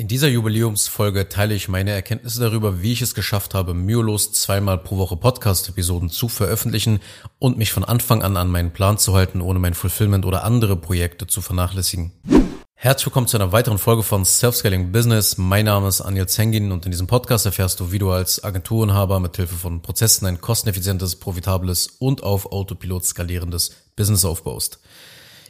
In 0.00 0.08
dieser 0.08 0.28
Jubiläumsfolge 0.28 1.28
teile 1.28 1.54
ich 1.54 1.68
meine 1.68 1.90
Erkenntnisse 1.90 2.40
darüber, 2.40 2.80
wie 2.80 2.92
ich 2.92 3.02
es 3.02 3.14
geschafft 3.14 3.52
habe, 3.52 3.74
mühelos 3.74 4.32
zweimal 4.32 4.78
pro 4.78 4.96
Woche 4.96 5.14
Podcast-Episoden 5.14 6.08
zu 6.08 6.28
veröffentlichen 6.28 7.00
und 7.38 7.58
mich 7.58 7.70
von 7.70 7.84
Anfang 7.84 8.22
an 8.22 8.38
an 8.38 8.48
meinen 8.48 8.70
Plan 8.70 8.96
zu 8.96 9.14
halten, 9.14 9.42
ohne 9.42 9.58
mein 9.58 9.74
Fulfillment 9.74 10.24
oder 10.24 10.42
andere 10.42 10.76
Projekte 10.76 11.26
zu 11.26 11.42
vernachlässigen. 11.42 12.12
Herzlich 12.72 13.08
willkommen 13.08 13.26
zu 13.26 13.36
einer 13.36 13.52
weiteren 13.52 13.76
Folge 13.76 14.02
von 14.02 14.24
Self-Scaling 14.24 14.90
Business. 14.90 15.36
Mein 15.36 15.66
Name 15.66 15.88
ist 15.88 16.00
Anil 16.00 16.26
Zengin 16.26 16.72
und 16.72 16.86
in 16.86 16.92
diesem 16.92 17.06
Podcast 17.06 17.44
erfährst 17.44 17.78
du, 17.78 17.92
wie 17.92 17.98
du 17.98 18.10
als 18.10 18.42
Agenturenhaber 18.42 19.20
mit 19.20 19.36
Hilfe 19.36 19.56
von 19.56 19.82
Prozessen 19.82 20.24
ein 20.24 20.40
kosteneffizientes, 20.40 21.16
profitables 21.16 21.88
und 21.98 22.22
auf 22.22 22.50
Autopilot 22.52 23.04
skalierendes 23.04 23.72
Business 23.96 24.24
aufbaust. 24.24 24.80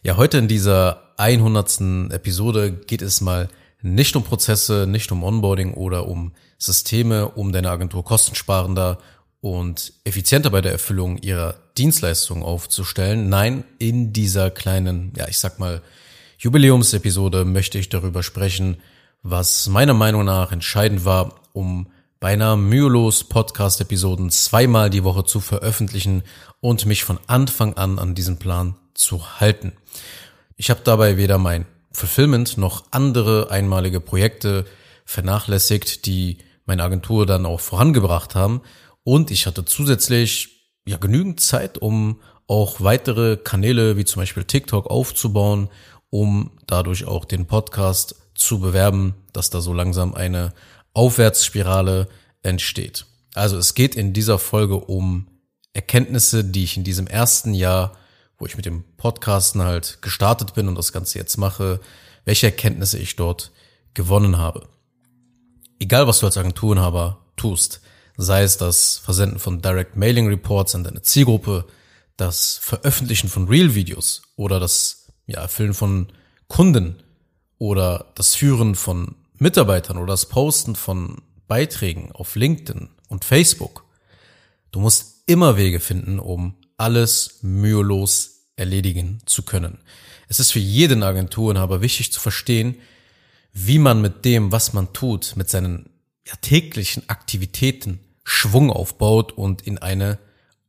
Ja, 0.03 0.17
heute 0.17 0.39
in 0.39 0.49
dieser 0.49 1.03
100. 1.19 2.11
Episode 2.11 2.73
geht 2.73 3.03
es 3.03 3.21
mal 3.21 3.49
nicht 3.83 4.17
um 4.17 4.25
Prozesse, 4.25 4.87
nicht 4.89 5.11
um 5.13 5.23
Onboarding 5.23 5.75
oder 5.75 6.07
um 6.09 6.33
Systeme, 6.59 7.29
um 7.29 7.53
deine 7.53 7.71
Agentur 7.71 8.05
kostensparender 8.05 8.99
und 9.41 9.93
effizienter 10.05 10.51
bei 10.51 10.61
der 10.61 10.73
Erfüllung 10.73 11.19
ihrer 11.19 11.55
Dienstleistungen 11.79 12.43
aufzustellen. 12.43 13.29
Nein, 13.29 13.65
in 13.79 14.13
dieser 14.13 14.51
kleinen, 14.51 15.13
ja, 15.17 15.29
ich 15.29 15.39
sag 15.39 15.59
mal, 15.59 15.83
Jubiläumsepisode 16.39 17.45
möchte 17.45 17.79
ich 17.79 17.89
darüber 17.89 18.23
sprechen, 18.23 18.79
was 19.23 19.69
meiner 19.69 19.95
Meinung 19.95 20.25
nach 20.25 20.53
entscheidend 20.53 21.05
war, 21.05 21.41
um 21.53 21.89
beinahe 22.21 22.57
mühelos 22.57 23.25
Podcast-Episoden 23.25 24.31
zweimal 24.31 24.91
die 24.91 25.05
Woche 25.05 25.25
zu 25.25 25.41
veröffentlichen 25.41 26.23
und 26.61 26.85
mich 26.85 27.05
von 27.05 27.19
Anfang 27.27 27.75
an 27.75 27.99
an 27.99 28.15
diesen 28.15 28.39
Plan 28.39 28.77
zu 28.95 29.41
halten. 29.41 29.73
Ich 30.57 30.69
habe 30.69 30.81
dabei 30.85 31.17
weder 31.17 31.39
mein 31.39 31.65
Fulfillment 31.93 32.57
noch 32.57 32.85
andere 32.91 33.51
einmalige 33.51 34.01
Projekte 34.01 34.65
vernachlässigt, 35.05 36.07
die 36.07 36.39
meine 36.65 36.85
Agentur 36.85 37.27
dann 37.27 37.47
auch 37.47 37.61
vorangebracht 37.61 38.35
haben. 38.35 38.61
Und 39.03 39.31
ich 39.31 39.47
hatte 39.47 39.65
zusätzlich 39.65 40.71
ja 40.87 40.97
genügend 40.97 41.41
Zeit, 41.41 41.79
um 41.79 42.21
auch 42.47 42.81
weitere 42.81 43.37
Kanäle 43.37 43.97
wie 43.97 44.05
zum 44.05 44.23
Beispiel 44.23 44.45
TikTok 44.45 44.89
aufzubauen, 44.89 45.69
um 46.11 46.53
dadurch 46.67 47.07
auch 47.07 47.25
den 47.25 47.47
Podcast 47.47 48.17
zu 48.35 48.61
bewerben, 48.61 49.15
dass 49.33 49.51
da 49.51 49.61
so 49.61 49.73
langsam 49.73 50.15
eine 50.15 50.53
Aufwärtsspirale 50.93 52.09
entsteht. 52.43 53.07
Also 53.35 53.57
es 53.59 53.75
geht 53.75 53.95
in 53.95 54.13
dieser 54.13 54.39
Folge 54.39 54.77
um 54.77 55.29
Erkenntnisse, 55.73 56.45
die 56.45 56.65
ich 56.65 56.77
in 56.77 56.85
diesem 56.85 57.07
ersten 57.07 57.55
Jahr 57.55 57.97
wo 58.41 58.47
ich 58.47 58.57
mit 58.57 58.67
dem 58.67 58.85
Podcasten 58.97 59.63
halt 59.63 60.03
gestartet 60.03 60.55
bin 60.55 60.67
und 60.67 60.75
das 60.75 60.93
Ganze 60.93 61.19
jetzt 61.19 61.37
mache, 61.37 61.79
welche 62.25 62.47
Erkenntnisse 62.47 62.99
ich 62.99 63.15
dort 63.15 63.53
gewonnen 63.95 64.39
habe. 64.39 64.67
Egal, 65.79 66.07
was 66.07 66.21
du 66.21 66.27
als 66.27 66.39
Agenturenhaber 66.39 67.19
tust, 67.37 67.81
sei 68.17 68.43
es 68.43 68.57
das 68.57 68.99
Versenden 68.99 69.39
von 69.39 69.63
Direct 69.63 69.97
Mailing 69.97 70.27
Reports 70.27 70.75
an 70.75 70.85
deine 70.85 71.03
Zielgruppe, 71.03 71.67
das 72.17 72.59
Veröffentlichen 72.59 73.29
von 73.29 73.47
Real-Videos 73.47 74.23
oder 74.37 74.59
das 74.59 75.07
ja, 75.27 75.41
Erfüllen 75.41 75.75
von 75.75 76.09
Kunden 76.49 77.03
oder 77.59 78.13
das 78.15 78.35
Führen 78.35 78.75
von 78.75 79.17
Mitarbeitern 79.39 79.99
oder 79.99 80.13
das 80.15 80.27
Posten 80.27 80.77
von 80.77 81.23
Beiträgen 81.47 82.11
auf 82.13 82.37
LinkedIn 82.37 82.89
und 83.09 83.25
Facebook. 83.25 83.85
Du 84.71 84.81
musst 84.81 85.25
immer 85.27 85.57
Wege 85.57 85.81
finden, 85.81 86.19
um 86.19 86.55
alles 86.81 87.41
mühelos 87.43 88.30
erledigen 88.61 89.19
zu 89.27 89.43
können. 89.43 89.79
Es 90.29 90.39
ist 90.39 90.53
für 90.53 90.61
jeden 90.61 91.03
Agenturenhaber 91.03 91.81
wichtig 91.81 92.13
zu 92.13 92.21
verstehen, 92.21 92.77
wie 93.53 93.79
man 93.79 94.01
mit 94.01 94.25
dem, 94.25 94.53
was 94.53 94.73
man 94.73 94.93
tut, 94.93 95.35
mit 95.37 95.51
seinen 95.51 95.91
ja, 96.27 96.35
täglichen 96.41 97.09
Aktivitäten 97.09 97.99
Schwung 98.23 98.71
aufbaut 98.71 99.33
und 99.33 99.63
in 99.63 99.79
eine 99.79 100.19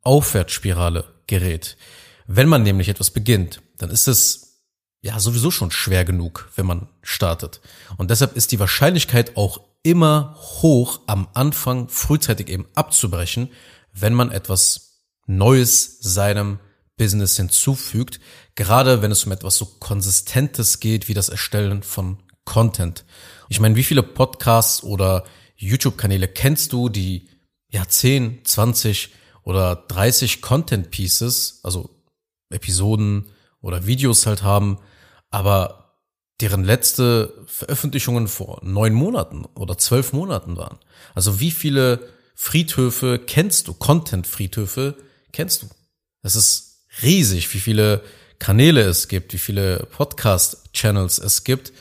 Aufwärtsspirale 0.01 1.05
gerät. 1.27 1.77
Wenn 2.25 2.47
man 2.47 2.63
nämlich 2.63 2.89
etwas 2.89 3.11
beginnt, 3.11 3.61
dann 3.77 3.91
ist 3.91 4.07
es 4.07 4.63
ja 5.01 5.19
sowieso 5.19 5.51
schon 5.51 5.69
schwer 5.69 6.05
genug, 6.05 6.49
wenn 6.55 6.65
man 6.65 6.87
startet. 7.03 7.61
Und 7.97 8.09
deshalb 8.09 8.35
ist 8.35 8.51
die 8.51 8.59
Wahrscheinlichkeit 8.59 9.37
auch 9.37 9.61
immer 9.83 10.35
hoch, 10.37 11.01
am 11.07 11.27
Anfang 11.33 11.87
frühzeitig 11.89 12.49
eben 12.49 12.67
abzubrechen, 12.73 13.49
wenn 13.93 14.13
man 14.13 14.31
etwas 14.31 15.03
Neues 15.27 15.97
seinem 16.01 16.59
Business 17.01 17.35
hinzufügt, 17.35 18.19
gerade 18.53 19.01
wenn 19.01 19.09
es 19.09 19.25
um 19.25 19.31
etwas 19.31 19.57
so 19.57 19.65
Konsistentes 19.65 20.79
geht 20.79 21.07
wie 21.07 21.15
das 21.15 21.29
Erstellen 21.29 21.81
von 21.81 22.19
Content. 22.45 23.05
Ich 23.49 23.59
meine, 23.59 23.75
wie 23.75 23.83
viele 23.83 24.03
Podcasts 24.03 24.83
oder 24.83 25.23
YouTube-Kanäle 25.55 26.27
kennst 26.27 26.73
du, 26.73 26.89
die 26.89 27.27
ja 27.71 27.87
10, 27.87 28.45
20 28.45 29.15
oder 29.41 29.75
30 29.87 30.43
Content 30.43 30.91
Pieces, 30.91 31.61
also 31.63 31.89
Episoden 32.51 33.31
oder 33.61 33.87
Videos 33.87 34.27
halt 34.27 34.43
haben, 34.43 34.77
aber 35.31 35.97
deren 36.39 36.63
letzte 36.63 37.33
Veröffentlichungen 37.47 38.27
vor 38.27 38.59
neun 38.63 38.93
Monaten 38.93 39.45
oder 39.55 39.75
zwölf 39.79 40.13
Monaten 40.13 40.55
waren. 40.55 40.77
Also 41.15 41.39
wie 41.39 41.49
viele 41.49 42.11
Friedhöfe 42.35 43.17
kennst 43.17 43.67
du, 43.67 43.73
Content-Friedhöfe, 43.73 44.97
kennst 45.31 45.63
du. 45.63 45.67
Es 46.21 46.35
ist 46.35 46.70
riesig, 47.01 47.53
wie 47.53 47.59
viele 47.59 48.03
Kanäle 48.39 48.81
es 48.81 49.07
gibt, 49.07 49.33
wie 49.33 49.37
viele 49.37 49.87
Podcast-Channels 49.91 51.19
es 51.19 51.43
gibt, 51.43 51.71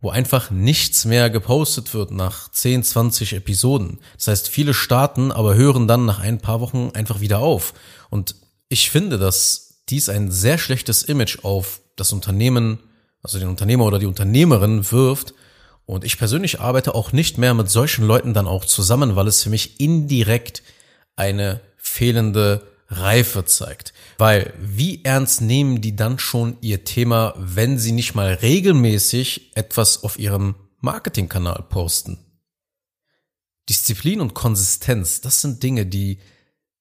wo 0.00 0.10
einfach 0.10 0.50
nichts 0.50 1.04
mehr 1.04 1.30
gepostet 1.30 1.92
wird 1.94 2.10
nach 2.10 2.50
10, 2.50 2.82
20 2.82 3.34
Episoden. 3.34 3.98
Das 4.16 4.28
heißt, 4.28 4.48
viele 4.48 4.74
starten, 4.74 5.32
aber 5.32 5.54
hören 5.54 5.88
dann 5.88 6.06
nach 6.06 6.20
ein 6.20 6.38
paar 6.38 6.60
Wochen 6.60 6.90
einfach 6.94 7.20
wieder 7.20 7.40
auf. 7.40 7.74
Und 8.08 8.34
ich 8.68 8.90
finde, 8.90 9.18
dass 9.18 9.82
dies 9.88 10.08
ein 10.08 10.30
sehr 10.30 10.58
schlechtes 10.58 11.02
Image 11.02 11.44
auf 11.44 11.80
das 11.96 12.12
Unternehmen, 12.12 12.78
also 13.22 13.38
den 13.38 13.48
Unternehmer 13.48 13.84
oder 13.84 13.98
die 13.98 14.06
Unternehmerin 14.06 14.90
wirft. 14.90 15.34
Und 15.84 16.04
ich 16.04 16.18
persönlich 16.18 16.60
arbeite 16.60 16.94
auch 16.94 17.12
nicht 17.12 17.36
mehr 17.36 17.52
mit 17.52 17.68
solchen 17.68 18.06
Leuten 18.06 18.32
dann 18.32 18.46
auch 18.46 18.64
zusammen, 18.64 19.16
weil 19.16 19.26
es 19.26 19.42
für 19.42 19.50
mich 19.50 19.80
indirekt 19.80 20.62
eine 21.16 21.60
fehlende 21.76 22.69
Reife 22.90 23.44
zeigt. 23.44 23.92
Weil 24.18 24.52
wie 24.60 25.04
ernst 25.04 25.40
nehmen 25.40 25.80
die 25.80 25.96
dann 25.96 26.18
schon 26.18 26.58
ihr 26.60 26.84
Thema, 26.84 27.34
wenn 27.38 27.78
sie 27.78 27.92
nicht 27.92 28.14
mal 28.14 28.34
regelmäßig 28.34 29.56
etwas 29.56 30.02
auf 30.02 30.18
ihrem 30.18 30.56
Marketingkanal 30.80 31.64
posten? 31.68 32.18
Disziplin 33.68 34.20
und 34.20 34.34
Konsistenz, 34.34 35.20
das 35.20 35.40
sind 35.40 35.62
Dinge, 35.62 35.86
die 35.86 36.18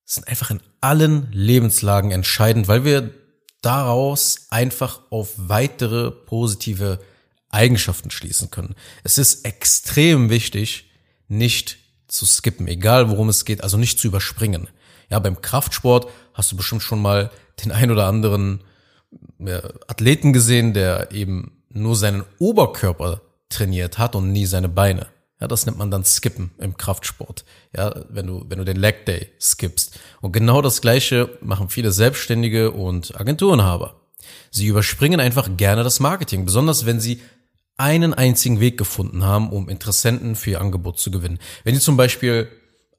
sind 0.06 0.28
einfach 0.28 0.50
in 0.50 0.60
allen 0.82 1.32
Lebenslagen 1.32 2.10
entscheidend, 2.10 2.68
weil 2.68 2.84
wir 2.84 3.14
daraus 3.62 4.48
einfach 4.50 5.02
auf 5.12 5.34
weitere 5.38 6.10
positive 6.10 7.00
Eigenschaften 7.50 8.10
schließen 8.10 8.50
können. 8.50 8.76
Es 9.04 9.20
ist 9.20 9.46
extrem 9.46 10.30
wichtig, 10.32 10.90
nicht 11.28 11.78
zu 12.08 12.26
skippen, 12.26 12.68
egal 12.68 13.10
worum 13.10 13.30
es 13.30 13.46
geht, 13.46 13.62
also 13.64 13.78
nicht 13.78 14.00
zu 14.00 14.08
überspringen. 14.08 14.68
Ja, 15.10 15.20
beim 15.20 15.42
Kraftsport 15.42 16.10
hast 16.34 16.52
du 16.52 16.58
bestimmt 16.58 16.84
schon 16.84 17.02
mal 17.02 17.32
den 17.64 17.72
ein 17.72 17.92
oder 17.92 18.06
anderen 18.06 18.64
Athleten 19.88 20.34
gesehen, 20.34 20.74
der 20.74 21.12
eben 21.12 21.64
nur 21.70 21.96
seinen 21.96 22.24
Oberkörper 22.38 23.22
trainiert 23.50 23.98
hat 23.98 24.16
und 24.16 24.32
nie 24.32 24.46
seine 24.46 24.70
Beine. 24.70 25.08
Ja, 25.40 25.48
das 25.48 25.66
nennt 25.66 25.78
man 25.78 25.90
dann 25.90 26.04
Skippen 26.04 26.52
im 26.60 26.76
Kraftsport. 26.76 27.46
Ja, 27.76 28.04
wenn 28.10 28.28
du, 28.28 28.46
wenn 28.50 28.60
du 28.60 28.66
den 28.66 28.76
Leg 28.76 29.06
Day 29.06 29.30
skippst. 29.40 29.98
Und 30.22 30.34
genau 30.34 30.62
das 30.62 30.82
Gleiche 30.82 31.38
machen 31.42 31.70
viele 31.70 31.92
Selbstständige 31.92 32.72
und 32.72 33.18
Agenturenhaber. 33.20 34.02
Sie 34.52 34.68
überspringen 34.68 35.20
einfach 35.20 35.50
gerne 35.56 35.84
das 35.84 36.02
Marketing, 36.02 36.44
besonders 36.44 36.86
wenn 36.86 37.00
sie 37.00 37.22
einen 37.78 38.14
einzigen 38.14 38.60
Weg 38.60 38.78
gefunden 38.78 39.24
haben, 39.24 39.52
um 39.52 39.70
Interessenten 39.70 40.36
für 40.36 40.52
ihr 40.52 40.62
Angebot 40.62 41.00
zu 41.00 41.10
gewinnen. 41.10 41.40
Wenn 41.64 41.74
sie 41.74 41.82
zum 41.82 41.96
Beispiel 41.96 42.50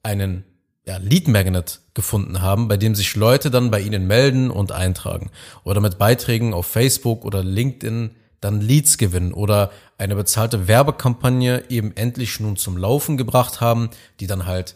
einen 0.01 0.43
ja, 0.85 0.97
Lead 0.97 1.27
Magnet 1.27 1.80
gefunden 1.93 2.41
haben, 2.41 2.67
bei 2.67 2.77
dem 2.77 2.95
sich 2.95 3.15
Leute 3.15 3.51
dann 3.51 3.71
bei 3.71 3.81
ihnen 3.81 4.07
melden 4.07 4.49
und 4.49 4.71
eintragen 4.71 5.29
oder 5.63 5.81
mit 5.81 5.97
Beiträgen 5.97 6.53
auf 6.53 6.65
Facebook 6.65 7.25
oder 7.25 7.43
LinkedIn 7.43 8.11
dann 8.39 8.59
Leads 8.59 8.97
gewinnen 8.97 9.33
oder 9.33 9.71
eine 9.97 10.15
bezahlte 10.15 10.67
Werbekampagne 10.67 11.65
eben 11.69 11.95
endlich 11.95 12.39
nun 12.39 12.57
zum 12.57 12.75
Laufen 12.75 13.17
gebracht 13.17 13.61
haben, 13.61 13.89
die 14.19 14.27
dann 14.27 14.45
halt 14.45 14.75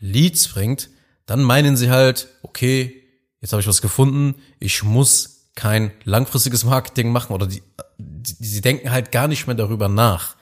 Leads 0.00 0.48
bringt, 0.48 0.90
dann 1.24 1.42
meinen 1.42 1.76
sie 1.76 1.90
halt, 1.90 2.28
okay, 2.42 3.02
jetzt 3.40 3.52
habe 3.52 3.60
ich 3.60 3.68
was 3.68 3.80
gefunden, 3.80 4.34
ich 4.60 4.82
muss 4.82 5.50
kein 5.54 5.92
langfristiges 6.04 6.64
Marketing 6.64 7.10
machen 7.10 7.32
oder 7.32 7.46
die, 7.46 7.62
die, 7.96 8.34
sie 8.44 8.60
denken 8.60 8.90
halt 8.90 9.10
gar 9.10 9.28
nicht 9.28 9.46
mehr 9.46 9.56
darüber 9.56 9.88
nach, 9.88 10.36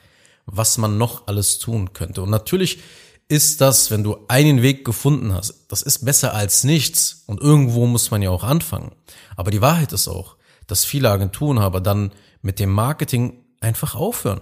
was 0.44 0.77
man 0.77 0.99
noch 0.99 1.29
alles 1.29 1.61
tun 1.61 1.93
könnte. 1.93 2.23
Und 2.23 2.31
natürlich 2.31 2.81
ist 3.29 3.61
das, 3.61 3.91
wenn 3.91 4.05
du 4.05 4.19
einen 4.29 4.62
Weg 4.62 4.85
gefunden 4.85 5.32
hast, 5.32 5.67
das 5.69 5.82
ist 5.82 6.05
besser 6.05 6.35
als 6.35 6.65
nichts 6.65 7.25
und 7.26 7.41
irgendwo 7.41 7.87
muss 7.87 8.11
man 8.11 8.23
ja 8.23 8.31
auch 8.31 8.44
anfangen. 8.44 8.93
Aber 9.37 9.50
die 9.50 9.61
Wahrheit 9.61 9.93
ist 9.93 10.09
auch, 10.09 10.37
dass 10.67 10.85
viele 10.85 11.11
Agenturenhaber 11.11 11.81
dann 11.81 12.12
mit 12.43 12.59
dem 12.59 12.71
Marketing 12.71 13.44
einfach 13.61 13.94
aufhören. 13.94 14.41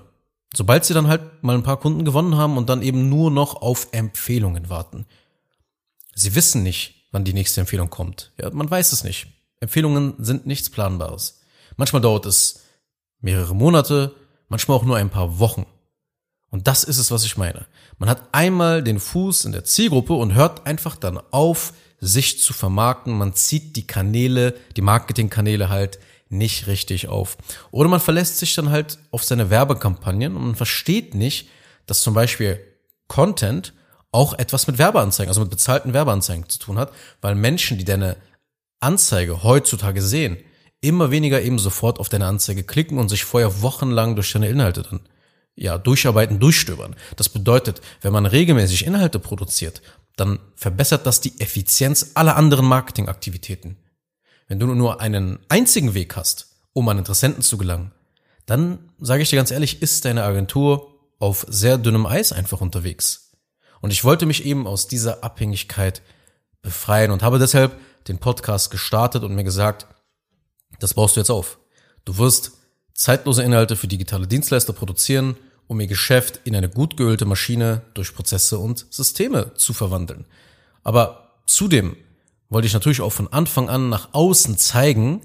Sobald 0.55 0.84
sie 0.84 0.94
dann 0.94 1.08
halt 1.08 1.43
mal 1.43 1.55
ein 1.55 1.62
paar 1.62 1.79
Kunden 1.79 2.05
gewonnen 2.05 2.37
haben 2.37 2.56
und 2.58 2.69
dann 2.69 2.82
eben 2.82 3.08
nur 3.08 3.31
noch 3.31 3.62
auf 3.62 3.88
Empfehlungen 3.93 4.69
warten. 4.69 5.06
Sie 6.14 6.35
wissen 6.35 6.62
nicht, 6.62 7.06
wann 7.11 7.25
die 7.25 7.32
nächste 7.32 7.61
Empfehlung 7.61 7.88
kommt. 7.88 8.32
Ja, 8.38 8.50
man 8.50 8.70
weiß 8.70 8.93
es 8.93 9.05
nicht. 9.05 9.28
Empfehlungen 9.61 10.14
sind 10.19 10.46
nichts 10.46 10.69
Planbares. 10.69 11.40
Manchmal 11.76 12.02
dauert 12.02 12.26
es 12.26 12.62
mehrere 13.20 13.55
Monate, 13.55 14.14
manchmal 14.49 14.76
auch 14.76 14.85
nur 14.85 14.96
ein 14.96 15.08
paar 15.08 15.38
Wochen. 15.38 15.64
Und 16.52 16.69
das 16.69 16.84
ist 16.84 16.99
es, 16.99 17.10
was 17.10 17.25
ich 17.25 17.38
meine. 17.38 17.66
Man 17.99 18.10
hat 18.10 18.28
einmal 18.32 18.82
den 18.82 19.00
Fuß 19.00 19.46
in 19.46 19.52
der 19.52 19.64
Zielgruppe 19.64 20.12
und 20.12 20.34
hört 20.34 20.66
einfach 20.66 20.96
dann 20.96 21.19
auf, 21.31 21.72
sich 21.99 22.43
zu 22.43 22.52
vermarkten. 22.52 23.16
Man 23.16 23.32
zieht 23.32 23.75
die 23.75 23.87
Kanäle, 23.87 24.54
die 24.76 24.82
Marketingkanäle 24.82 25.70
halt 25.70 25.99
nicht 26.28 26.66
richtig 26.66 27.08
auf. 27.08 27.38
Oder 27.70 27.88
man 27.88 28.00
verlässt 28.00 28.38
sich 28.38 28.54
dann 28.54 28.70
halt 28.70 28.99
auf 29.10 29.25
seine 29.25 29.49
Werbekampagnen 29.49 30.37
und 30.37 30.44
man 30.44 30.54
versteht 30.54 31.14
nicht, 31.14 31.49
dass 31.87 32.02
zum 32.02 32.12
Beispiel 32.12 32.60
Content 33.08 33.72
auch 34.10 34.34
etwas 34.38 34.66
mit 34.66 34.76
Werbeanzeigen, 34.76 35.31
also 35.31 35.40
mit 35.40 35.50
bezahlten 35.50 35.94
Werbeanzeigen 35.94 36.49
zu 36.50 36.58
tun 36.58 36.78
hat, 36.78 36.93
weil 37.22 37.34
Menschen, 37.34 37.78
die 37.78 37.84
deine 37.84 38.16
Anzeige 38.78 39.43
heutzutage 39.43 40.02
sehen, 40.02 40.37
immer 40.82 41.10
weniger 41.10 41.40
eben 41.40 41.58
sofort 41.58 41.99
auf 41.99 42.10
deine 42.10 42.26
Anzeige 42.26 42.62
klicken 42.62 42.99
und 42.99 43.08
sich 43.08 43.25
vorher 43.25 43.62
wochenlang 43.62 44.16
durch 44.16 44.32
deine 44.32 44.49
Inhalte 44.49 44.82
dann 44.82 45.00
ja, 45.54 45.78
durcharbeiten, 45.78 46.38
durchstöbern. 46.38 46.96
Das 47.16 47.28
bedeutet, 47.28 47.81
wenn 48.00 48.12
man 48.12 48.26
regelmäßig 48.26 48.87
Inhalte 48.87 49.19
produziert, 49.19 49.82
dann 50.16 50.38
verbessert 50.54 51.06
das 51.06 51.20
die 51.20 51.40
Effizienz 51.40 52.12
aller 52.14 52.37
anderen 52.37 52.66
Marketingaktivitäten. 52.66 53.76
Wenn 54.49 54.58
du 54.58 54.66
nur 54.66 55.00
einen 55.00 55.38
einzigen 55.49 55.94
Weg 55.94 56.16
hast, 56.16 56.49
um 56.72 56.88
an 56.88 56.99
Interessenten 56.99 57.43
zu 57.43 57.58
gelangen, 57.58 57.93
dann 58.46 58.90
sage 58.99 59.22
ich 59.22 59.31
dir 59.31 59.37
ganz 59.37 59.50
ehrlich, 59.50 59.82
ist 59.82 60.04
deine 60.04 60.25
Agentur 60.25 60.99
auf 61.19 61.46
sehr 61.49 61.78
dünnem 61.78 62.06
Eis 62.06 62.32
einfach 62.32 62.60
unterwegs. 62.60 63.32
Und 63.81 63.93
ich 63.93 64.04
wollte 64.04 64.26
mich 64.26 64.44
eben 64.44 64.66
aus 64.66 64.88
dieser 64.88 65.25
Abhängigkeit 65.25 66.02
befreien 66.62 67.10
und 67.10 67.22
habe 67.22 67.38
deshalb 67.38 67.78
den 68.08 68.19
Podcast 68.19 68.70
gestartet 68.70 69.22
und 69.22 69.34
mir 69.34 69.44
gesagt, 69.44 69.87
das 70.81 70.94
baust 70.94 71.16
du 71.16 71.20
jetzt 71.20 71.31
auf. 71.31 71.58
Du 72.04 72.19
wirst 72.19 72.52
zeitlose 72.94 73.43
Inhalte 73.43 73.77
für 73.77 73.89
digitale 73.89 74.27
Dienstleister 74.27 74.73
produzieren, 74.73 75.37
um 75.67 75.81
ihr 75.81 75.87
Geschäft 75.87 76.41
in 76.44 76.55
eine 76.55 76.69
gut 76.69 76.97
geölte 76.97 77.25
Maschine 77.25 77.83
durch 77.94 78.15
Prozesse 78.15 78.59
und 78.59 78.87
Systeme 78.91 79.55
zu 79.55 79.73
verwandeln. 79.73 80.27
Aber 80.83 81.41
zudem 81.47 81.97
wollte 82.49 82.67
ich 82.67 82.75
natürlich 82.75 83.00
auch 83.00 83.12
von 83.12 83.33
Anfang 83.33 83.69
an 83.69 83.89
nach 83.89 84.11
außen 84.12 84.59
zeigen, 84.59 85.23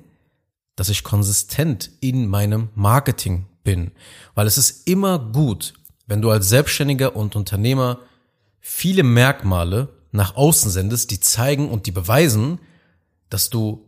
dass 0.76 0.90
ich 0.90 1.04
konsistent 1.04 1.90
in 2.00 2.28
meinem 2.28 2.70
Marketing 2.76 3.46
bin. 3.64 3.92
Weil 4.36 4.48
es 4.48 4.58
ist 4.58 4.88
immer 4.88 5.20
gut, 5.20 5.74
wenn 6.06 6.22
du 6.22 6.30
als 6.30 6.48
Selbstständiger 6.48 7.16
und 7.16 7.36
Unternehmer 7.36 8.00
viele 8.62 9.04
Merkmale 9.04 9.90
nach 10.12 10.36
außen 10.36 10.72
sendest, 10.72 11.12
die 11.12 11.20
zeigen 11.20 11.70
und 11.70 11.86
die 11.86 11.92
beweisen, 11.92 12.60
dass 13.30 13.50
du 13.50 13.87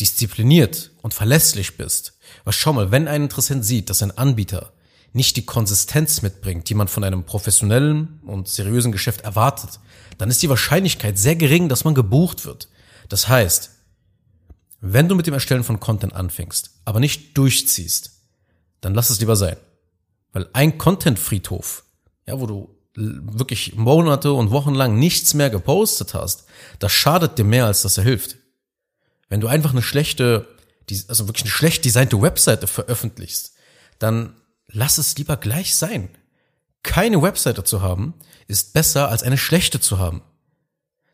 diszipliniert 0.00 0.90
und 1.02 1.14
verlässlich 1.14 1.76
bist. 1.76 2.18
Was 2.44 2.54
schau 2.54 2.72
mal, 2.72 2.90
wenn 2.90 3.08
ein 3.08 3.22
Interessent 3.22 3.64
sieht, 3.64 3.90
dass 3.90 4.02
ein 4.02 4.16
Anbieter 4.16 4.72
nicht 5.12 5.36
die 5.36 5.46
Konsistenz 5.46 6.20
mitbringt, 6.22 6.68
die 6.68 6.74
man 6.74 6.88
von 6.88 7.02
einem 7.02 7.24
professionellen 7.24 8.20
und 8.26 8.48
seriösen 8.48 8.92
Geschäft 8.92 9.22
erwartet, 9.22 9.80
dann 10.18 10.30
ist 10.30 10.42
die 10.42 10.50
Wahrscheinlichkeit 10.50 11.18
sehr 11.18 11.36
gering, 11.36 11.68
dass 11.68 11.84
man 11.84 11.94
gebucht 11.94 12.44
wird. 12.44 12.68
Das 13.08 13.28
heißt, 13.28 13.70
wenn 14.80 15.08
du 15.08 15.14
mit 15.14 15.26
dem 15.26 15.34
Erstellen 15.34 15.64
von 15.64 15.80
Content 15.80 16.12
anfängst, 16.12 16.70
aber 16.84 17.00
nicht 17.00 17.36
durchziehst, 17.36 18.12
dann 18.80 18.94
lass 18.94 19.10
es 19.10 19.20
lieber 19.20 19.36
sein. 19.36 19.56
Weil 20.32 20.48
ein 20.52 20.76
Content-Friedhof, 20.76 21.84
ja, 22.26 22.38
wo 22.38 22.46
du 22.46 22.76
wirklich 22.94 23.74
Monate 23.74 24.32
und 24.32 24.50
Wochen 24.50 24.74
lang 24.74 24.98
nichts 24.98 25.34
mehr 25.34 25.50
gepostet 25.50 26.14
hast, 26.14 26.44
das 26.78 26.92
schadet 26.92 27.38
dir 27.38 27.44
mehr, 27.44 27.66
als 27.66 27.82
dass 27.82 27.98
er 27.98 28.04
hilft. 28.04 28.36
Wenn 29.28 29.40
du 29.40 29.48
einfach 29.48 29.72
eine 29.72 29.82
schlechte, 29.82 30.48
also 31.08 31.28
wirklich 31.28 31.44
eine 31.44 31.50
schlecht 31.50 31.84
designte 31.84 32.20
Webseite 32.20 32.66
veröffentlichst, 32.66 33.54
dann 33.98 34.36
lass 34.68 34.98
es 34.98 35.16
lieber 35.16 35.36
gleich 35.36 35.74
sein. 35.74 36.08
Keine 36.82 37.22
Webseite 37.22 37.64
zu 37.64 37.82
haben, 37.82 38.14
ist 38.46 38.72
besser 38.72 39.08
als 39.08 39.22
eine 39.22 39.38
schlechte 39.38 39.80
zu 39.80 39.98
haben. 39.98 40.22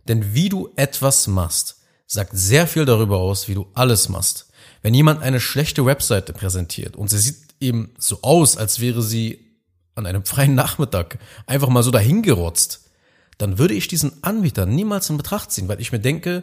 Denn 0.07 0.35
wie 0.35 0.49
du 0.49 0.71
etwas 0.77 1.27
machst, 1.27 1.79
sagt 2.07 2.33
sehr 2.35 2.67
viel 2.67 2.85
darüber 2.85 3.19
aus, 3.19 3.49
wie 3.49 3.55
du 3.55 3.71
alles 3.75 4.09
machst. 4.09 4.49
Wenn 4.83 4.95
jemand 4.95 5.23
eine 5.23 5.41
schlechte 5.41 5.87
Webseite 5.87 6.33
präsentiert 6.33 6.97
und 6.97 7.09
sie 7.09 7.19
sieht 7.19 7.55
eben 7.61 7.95
so 7.99 8.19
aus, 8.23 8.57
als 8.57 8.81
wäre 8.81 9.01
sie 9.01 9.53
an 9.95 10.07
einem 10.07 10.25
freien 10.25 10.55
Nachmittag 10.55 11.19
einfach 11.47 11.69
mal 11.69 11.83
so 11.83 11.91
dahingerotzt, 11.91 12.91
dann 13.39 13.59
würde 13.59 13.75
ich 13.75 13.89
diesen 13.89 14.23
Anbieter 14.23 14.67
niemals 14.67 15.09
in 15.09 15.17
Betracht 15.17 15.53
ziehen, 15.53 15.69
weil 15.69 15.81
ich 15.81 15.93
mir 15.93 16.01
denke, 16.01 16.43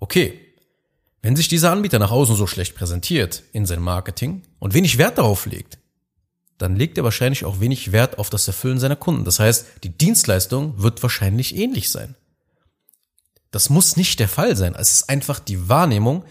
okay, 0.00 0.40
wenn 1.22 1.36
sich 1.36 1.48
dieser 1.48 1.70
Anbieter 1.70 2.00
nach 2.00 2.10
außen 2.10 2.36
so 2.36 2.46
schlecht 2.46 2.74
präsentiert 2.74 3.44
in 3.52 3.64
seinem 3.64 3.84
Marketing 3.84 4.42
und 4.58 4.74
wenig 4.74 4.98
Wert 4.98 5.18
darauf 5.18 5.46
legt, 5.46 5.78
dann 6.58 6.76
legt 6.76 6.98
er 6.98 7.04
wahrscheinlich 7.04 7.44
auch 7.44 7.60
wenig 7.60 7.92
Wert 7.92 8.18
auf 8.18 8.28
das 8.28 8.46
Erfüllen 8.46 8.78
seiner 8.78 8.96
Kunden. 8.96 9.24
Das 9.24 9.38
heißt, 9.38 9.66
die 9.84 9.90
Dienstleistung 9.96 10.82
wird 10.82 11.02
wahrscheinlich 11.02 11.56
ähnlich 11.56 11.90
sein. 11.90 12.16
Das 13.52 13.70
muss 13.70 13.96
nicht 13.96 14.18
der 14.18 14.28
Fall 14.28 14.56
sein. 14.56 14.74
Es 14.76 14.92
ist 14.92 15.08
einfach 15.08 15.38
die 15.38 15.68
Wahrnehmung, 15.68 16.24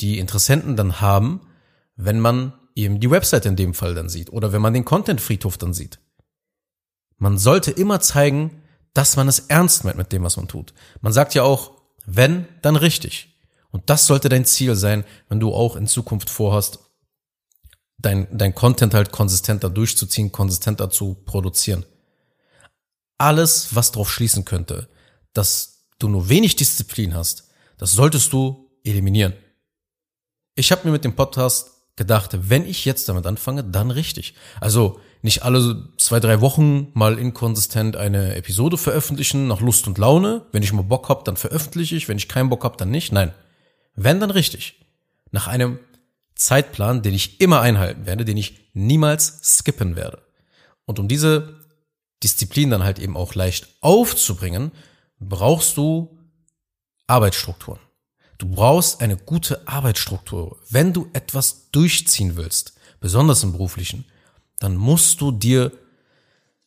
die 0.00 0.18
Interessenten 0.18 0.76
dann 0.76 1.00
haben, 1.00 1.40
wenn 1.96 2.20
man 2.20 2.52
eben 2.74 3.00
die 3.00 3.10
Website 3.10 3.46
in 3.46 3.56
dem 3.56 3.74
Fall 3.74 3.94
dann 3.94 4.08
sieht 4.08 4.30
oder 4.30 4.52
wenn 4.52 4.62
man 4.62 4.74
den 4.74 4.84
Content-Friedhof 4.84 5.56
dann 5.56 5.72
sieht. 5.72 5.98
Man 7.16 7.38
sollte 7.38 7.70
immer 7.70 8.00
zeigen, 8.00 8.62
dass 8.92 9.16
man 9.16 9.26
es 9.26 9.40
ernst 9.40 9.84
meint 9.84 9.96
mit 9.96 10.12
dem, 10.12 10.22
was 10.22 10.36
man 10.36 10.48
tut. 10.48 10.74
Man 11.00 11.12
sagt 11.12 11.34
ja 11.34 11.42
auch, 11.42 11.72
wenn, 12.04 12.46
dann 12.62 12.76
richtig. 12.76 13.35
Und 13.76 13.90
das 13.90 14.06
sollte 14.06 14.30
dein 14.30 14.46
Ziel 14.46 14.74
sein, 14.74 15.04
wenn 15.28 15.38
du 15.38 15.52
auch 15.52 15.76
in 15.76 15.86
Zukunft 15.86 16.30
vorhast, 16.30 16.78
dein, 17.98 18.26
dein 18.32 18.54
Content 18.54 18.94
halt 18.94 19.12
konsistenter 19.12 19.68
durchzuziehen, 19.68 20.32
konsistenter 20.32 20.88
zu 20.88 21.12
produzieren. 21.26 21.84
Alles, 23.18 23.74
was 23.74 23.92
darauf 23.92 24.10
schließen 24.10 24.46
könnte, 24.46 24.88
dass 25.34 25.90
du 25.98 26.08
nur 26.08 26.30
wenig 26.30 26.56
Disziplin 26.56 27.14
hast, 27.14 27.50
das 27.76 27.92
solltest 27.92 28.32
du 28.32 28.70
eliminieren. 28.82 29.34
Ich 30.54 30.72
habe 30.72 30.86
mir 30.86 30.92
mit 30.92 31.04
dem 31.04 31.14
Podcast 31.14 31.72
gedacht, 31.96 32.30
wenn 32.48 32.66
ich 32.66 32.86
jetzt 32.86 33.10
damit 33.10 33.26
anfange, 33.26 33.62
dann 33.62 33.90
richtig. 33.90 34.32
Also 34.58 35.00
nicht 35.20 35.42
alle 35.42 35.90
zwei, 35.98 36.18
drei 36.18 36.40
Wochen 36.40 36.88
mal 36.94 37.18
inkonsistent 37.18 37.94
eine 37.94 38.36
Episode 38.36 38.78
veröffentlichen, 38.78 39.48
nach 39.48 39.60
Lust 39.60 39.86
und 39.86 39.98
Laune. 39.98 40.46
Wenn 40.52 40.62
ich 40.62 40.72
mal 40.72 40.80
Bock 40.80 41.10
hab, 41.10 41.26
dann 41.26 41.36
veröffentliche 41.36 41.94
ich. 41.94 42.08
Wenn 42.08 42.16
ich 42.16 42.26
keinen 42.26 42.48
Bock 42.48 42.64
hab, 42.64 42.78
dann 42.78 42.90
nicht. 42.90 43.12
Nein. 43.12 43.34
Wenn, 43.96 44.20
dann 44.20 44.30
richtig. 44.30 44.76
Nach 45.32 45.48
einem 45.48 45.78
Zeitplan, 46.34 47.02
den 47.02 47.14
ich 47.14 47.40
immer 47.40 47.60
einhalten 47.60 48.06
werde, 48.06 48.24
den 48.24 48.36
ich 48.36 48.70
niemals 48.74 49.40
skippen 49.42 49.96
werde. 49.96 50.22
Und 50.84 50.98
um 50.98 51.08
diese 51.08 51.60
Disziplin 52.22 52.70
dann 52.70 52.84
halt 52.84 52.98
eben 52.98 53.16
auch 53.16 53.34
leicht 53.34 53.68
aufzubringen, 53.80 54.70
brauchst 55.18 55.76
du 55.76 56.18
Arbeitsstrukturen. 57.06 57.80
Du 58.38 58.48
brauchst 58.48 59.00
eine 59.00 59.16
gute 59.16 59.66
Arbeitsstruktur. 59.66 60.60
Wenn 60.68 60.92
du 60.92 61.08
etwas 61.14 61.70
durchziehen 61.70 62.36
willst, 62.36 62.74
besonders 63.00 63.42
im 63.42 63.52
beruflichen, 63.52 64.04
dann 64.58 64.76
musst 64.76 65.20
du 65.20 65.32
dir 65.32 65.72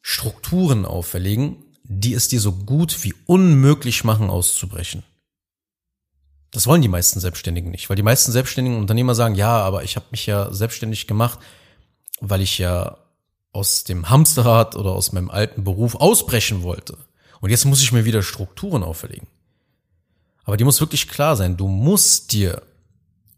Strukturen 0.01 0.85
auferlegen, 0.85 1.57
die 1.83 2.13
es 2.13 2.27
dir 2.27 2.39
so 2.39 2.53
gut 2.53 3.03
wie 3.03 3.13
unmöglich 3.25 4.03
machen, 4.03 4.29
auszubrechen. 4.29 5.03
Das 6.51 6.65
wollen 6.65 6.81
die 6.81 6.87
meisten 6.87 7.19
Selbstständigen 7.19 7.69
nicht, 7.69 7.89
weil 7.89 7.95
die 7.95 8.03
meisten 8.03 8.31
selbstständigen 8.31 8.79
Unternehmer 8.79 9.13
sagen, 9.13 9.35
ja, 9.35 9.59
aber 9.61 9.83
ich 9.83 9.95
habe 9.95 10.07
mich 10.11 10.25
ja 10.25 10.51
selbstständig 10.51 11.05
gemacht, 11.05 11.39
weil 12.21 12.41
ich 12.41 12.57
ja 12.57 12.97
aus 13.51 13.83
dem 13.83 14.09
Hamsterrad 14.09 14.75
oder 14.75 14.91
aus 14.91 15.11
meinem 15.11 15.29
alten 15.29 15.63
Beruf 15.63 15.95
ausbrechen 15.95 16.63
wollte. 16.63 16.97
Und 17.39 17.51
jetzt 17.51 17.65
muss 17.65 17.81
ich 17.81 17.91
mir 17.91 18.05
wieder 18.05 18.23
Strukturen 18.23 18.83
auferlegen. 18.83 19.27
Aber 20.43 20.57
die 20.57 20.63
muss 20.63 20.79
wirklich 20.79 21.07
klar 21.07 21.35
sein. 21.35 21.57
Du 21.57 21.67
musst 21.67 22.31
dir 22.31 22.63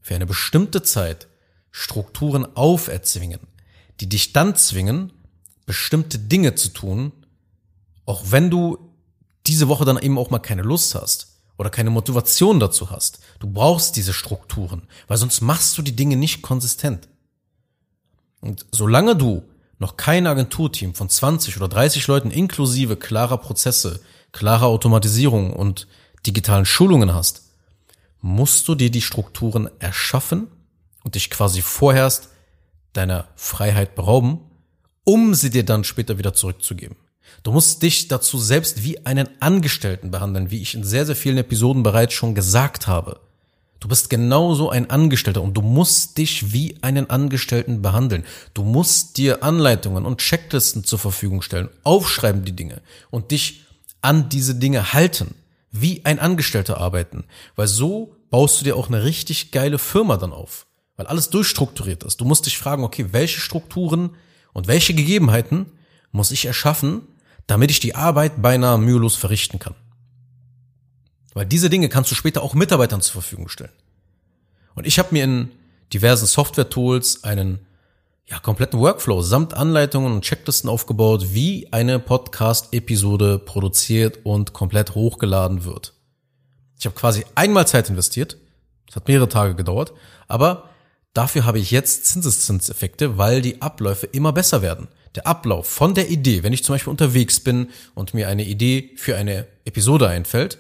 für 0.01 0.15
eine 0.15 0.25
bestimmte 0.25 0.82
Zeit 0.82 1.27
Strukturen 1.70 2.56
auferzwingen, 2.56 3.41
die 4.00 4.10
dich 4.10 4.34
dann 4.34 4.56
zwingen, 4.56 5.12
bestimmte 5.65 6.18
Dinge 6.18 6.56
zu 6.56 6.70
tun, 6.70 7.12
auch 8.06 8.24
wenn 8.32 8.50
du 8.50 8.77
diese 9.48 9.68
Woche 9.68 9.86
dann 9.86 9.98
eben 9.98 10.18
auch 10.18 10.30
mal 10.30 10.39
keine 10.39 10.63
Lust 10.63 10.96
hast 10.96 11.30
oder 11.62 11.70
keine 11.70 11.91
Motivation 11.91 12.60
dazu 12.60 12.89
hast. 12.89 13.20
Du 13.38 13.46
brauchst 13.46 13.96
diese 13.96 14.13
Strukturen, 14.13 14.82
weil 15.08 15.18
sonst 15.18 15.41
machst 15.41 15.77
du 15.77 15.84
die 15.84 15.96
Dinge 15.96 16.15
nicht 16.15 16.41
konsistent. 16.41 17.08
Und 18.39 18.65
solange 18.72 19.15
du 19.15 19.44
noch 19.77 19.96
kein 19.96 20.25
Agenturteam 20.25 20.96
von 20.96 21.08
20 21.08 21.58
oder 21.58 21.68
30 21.68 22.08
Leuten 22.08 22.32
inklusive 22.32 22.96
klarer 22.98 23.38
Prozesse, 23.38 24.01
klarer 24.32 24.65
Automatisierung 24.65 25.53
und 25.53 25.88
digitalen 26.25 26.65
Schulungen 26.65 27.13
hast, 27.13 27.44
musst 28.22 28.68
du 28.68 28.74
dir 28.74 28.89
die 28.89 29.03
Strukturen 29.03 29.70
erschaffen 29.77 30.48
und 31.03 31.13
dich 31.13 31.30
quasi 31.30 31.62
vorherst 31.62 32.30
deiner 32.94 33.27
Freiheit 33.36 33.94
berauben, 33.94 34.39
um 35.03 35.36
sie 35.36 35.51
dir 35.51 35.63
dann 35.63 35.84
später 35.84 36.18
wieder 36.18 36.34
zurückzugeben. 36.34 36.98
Du 37.44 37.51
musst 37.51 37.82
dich 37.82 38.08
dazu 38.08 38.38
selbst 38.38 38.84
wie 38.84 39.06
einen 39.06 39.28
Angestellten 39.40 40.12
behandeln, 40.12 40.51
wie 40.51 40.62
ich 40.62 40.75
in 40.75 40.84
sehr, 40.84 41.06
sehr 41.06 41.16
vielen 41.16 41.38
Episoden 41.38 41.84
bereits 41.84 42.13
schon 42.13 42.36
gesagt 42.36 42.88
habe. 42.88 43.20
Du 43.80 43.88
bist 43.88 44.12
genauso 44.12 44.70
ein 44.70 44.92
Angestellter 44.92 45.42
und 45.42 45.56
du 45.56 45.63
musst 45.63 46.20
dich 46.20 46.54
wie 46.54 46.78
einen 46.82 47.10
Angestellten 47.10 47.82
behandeln. 47.82 48.25
Du 48.54 48.63
musst 48.63 49.18
dir 49.18 49.44
Anleitungen 49.44 50.06
und 50.06 50.20
Checklisten 50.20 50.84
zur 50.84 51.00
Verfügung 51.00 51.42
stellen, 51.42 51.70
aufschreiben 51.84 52.46
die 52.46 52.56
Dinge 52.56 52.82
und 53.10 53.32
dich 53.32 53.66
an 54.01 54.30
diese 54.30 54.54
Dinge 54.54 54.94
halten, 54.94 55.34
wie 55.72 56.06
ein 56.06 56.20
Angestellter 56.20 56.78
arbeiten, 56.78 57.24
weil 57.56 57.68
so 57.68 58.16
baust 58.30 58.60
du 58.60 58.66
dir 58.66 58.75
auch 58.75 58.88
eine 58.88 59.04
richtig 59.04 59.51
geile 59.51 59.80
Firma 59.80 60.18
dann 60.18 60.32
auf, 60.32 60.68
weil 60.96 61.08
alles 61.08 61.32
durchstrukturiert 61.32 62.04
ist. 62.04 62.22
Du 62.22 62.25
musst 62.25 62.46
dich 62.46 62.60
fragen, 62.60 62.84
okay, 62.84 63.08
welche 63.12 63.40
Strukturen 63.40 64.12
und 64.54 64.68
welche 64.68 64.94
Gegebenheiten 64.94 65.66
muss 66.12 66.30
ich 66.30 66.46
erschaffen, 66.46 67.01
damit 67.48 67.71
ich 67.71 67.79
die 67.79 67.95
Arbeit 67.95 68.41
beinahe 68.41 68.77
mühelos 68.77 69.15
verrichten 69.15 69.60
kann. 69.60 69.75
Weil 71.33 71.45
diese 71.45 71.69
Dinge 71.69 71.89
kannst 71.89 72.12
du 72.12 72.15
später 72.15 72.41
auch 72.41 72.53
Mitarbeitern 72.53 73.01
zur 73.01 73.13
Verfügung 73.13 73.50
stellen. 73.50 73.71
Und 74.75 74.86
ich 74.86 75.00
habe 75.00 75.10
mir 75.12 75.24
in 75.24 75.51
diversen 75.93 76.25
Software-Tools 76.25 77.24
einen 77.24 77.60
ja, 78.31 78.39
kompletten 78.39 78.79
Workflow 78.79 79.21
samt 79.21 79.53
Anleitungen 79.53 80.13
und 80.13 80.24
Checklisten 80.24 80.69
aufgebaut, 80.69 81.33
wie 81.33 81.71
eine 81.74 82.00
Podcast-Episode 82.00 83.39
produziert 83.39 84.19
und 84.24 84.53
komplett 84.53 84.95
hochgeladen 84.95 85.65
wird. 85.65 85.93
Ich 86.79 86.86
habe 86.86 86.95
quasi 86.95 87.25
einmal 87.36 87.67
Zeit 87.67 87.89
investiert, 87.89 88.38
das 88.88 88.95
hat 88.95 89.07
mehrere 89.07 89.27
Tage 89.27 89.55
gedauert, 89.55 89.93
aber 90.27 90.69
dafür 91.13 91.45
habe 91.45 91.60
ich 91.60 91.71
jetzt 91.71 92.05
Zinseszinseffekte, 92.05 93.17
weil 93.17 93.41
die 93.41 93.62
Abläufe 93.62 94.05
immer 94.07 94.31
besser 94.31 94.62
werden. 94.62 94.88
Der 95.15 95.27
Ablauf 95.27 95.68
von 95.68 95.94
der 95.94 96.10
Idee, 96.10 96.44
wenn 96.44 96.53
ich 96.53 96.63
zum 96.63 96.75
Beispiel 96.75 96.91
unterwegs 96.91 97.39
bin 97.39 97.70
und 97.96 98.13
mir 98.13 98.30
eine 98.30 98.46
Idee 98.46 98.91
für 98.96 99.18
eine 99.18 99.48
Episode 99.65 100.08
einfällt, 100.08 100.58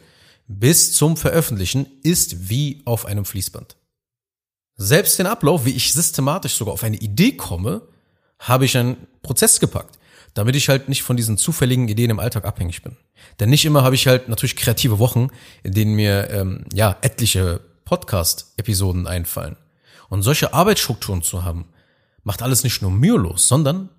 bis 0.47 0.93
zum 0.93 1.15
Veröffentlichen 1.15 1.87
ist 2.03 2.49
wie 2.49 2.81
auf 2.85 3.05
einem 3.05 3.25
Fließband. 3.25 3.77
Selbst 4.75 5.19
den 5.19 5.27
Ablauf, 5.27 5.65
wie 5.65 5.71
ich 5.71 5.93
systematisch 5.93 6.55
sogar 6.55 6.73
auf 6.73 6.83
eine 6.83 6.97
Idee 6.97 7.33
komme, 7.33 7.81
habe 8.39 8.65
ich 8.65 8.77
einen 8.77 9.07
Prozess 9.21 9.59
gepackt, 9.59 9.99
damit 10.33 10.55
ich 10.55 10.69
halt 10.69 10.89
nicht 10.89 11.03
von 11.03 11.15
diesen 11.15 11.37
zufälligen 11.37 11.87
Ideen 11.87 12.09
im 12.09 12.19
Alltag 12.19 12.45
abhängig 12.45 12.81
bin. 12.81 12.97
Denn 13.39 13.49
nicht 13.49 13.65
immer 13.65 13.83
habe 13.83 13.95
ich 13.95 14.07
halt 14.07 14.27
natürlich 14.27 14.55
kreative 14.55 14.99
Wochen, 14.99 15.27
in 15.63 15.73
denen 15.73 15.93
mir 15.93 16.29
ähm, 16.31 16.65
ja 16.73 16.97
etliche 17.01 17.61
Podcast-Episoden 17.85 19.07
einfallen. 19.07 19.55
Und 20.09 20.23
solche 20.23 20.53
Arbeitsstrukturen 20.53 21.21
zu 21.21 21.43
haben, 21.43 21.65
macht 22.23 22.41
alles 22.41 22.63
nicht 22.63 22.81
nur 22.81 22.91
mühelos, 22.91 23.47
sondern 23.47 23.89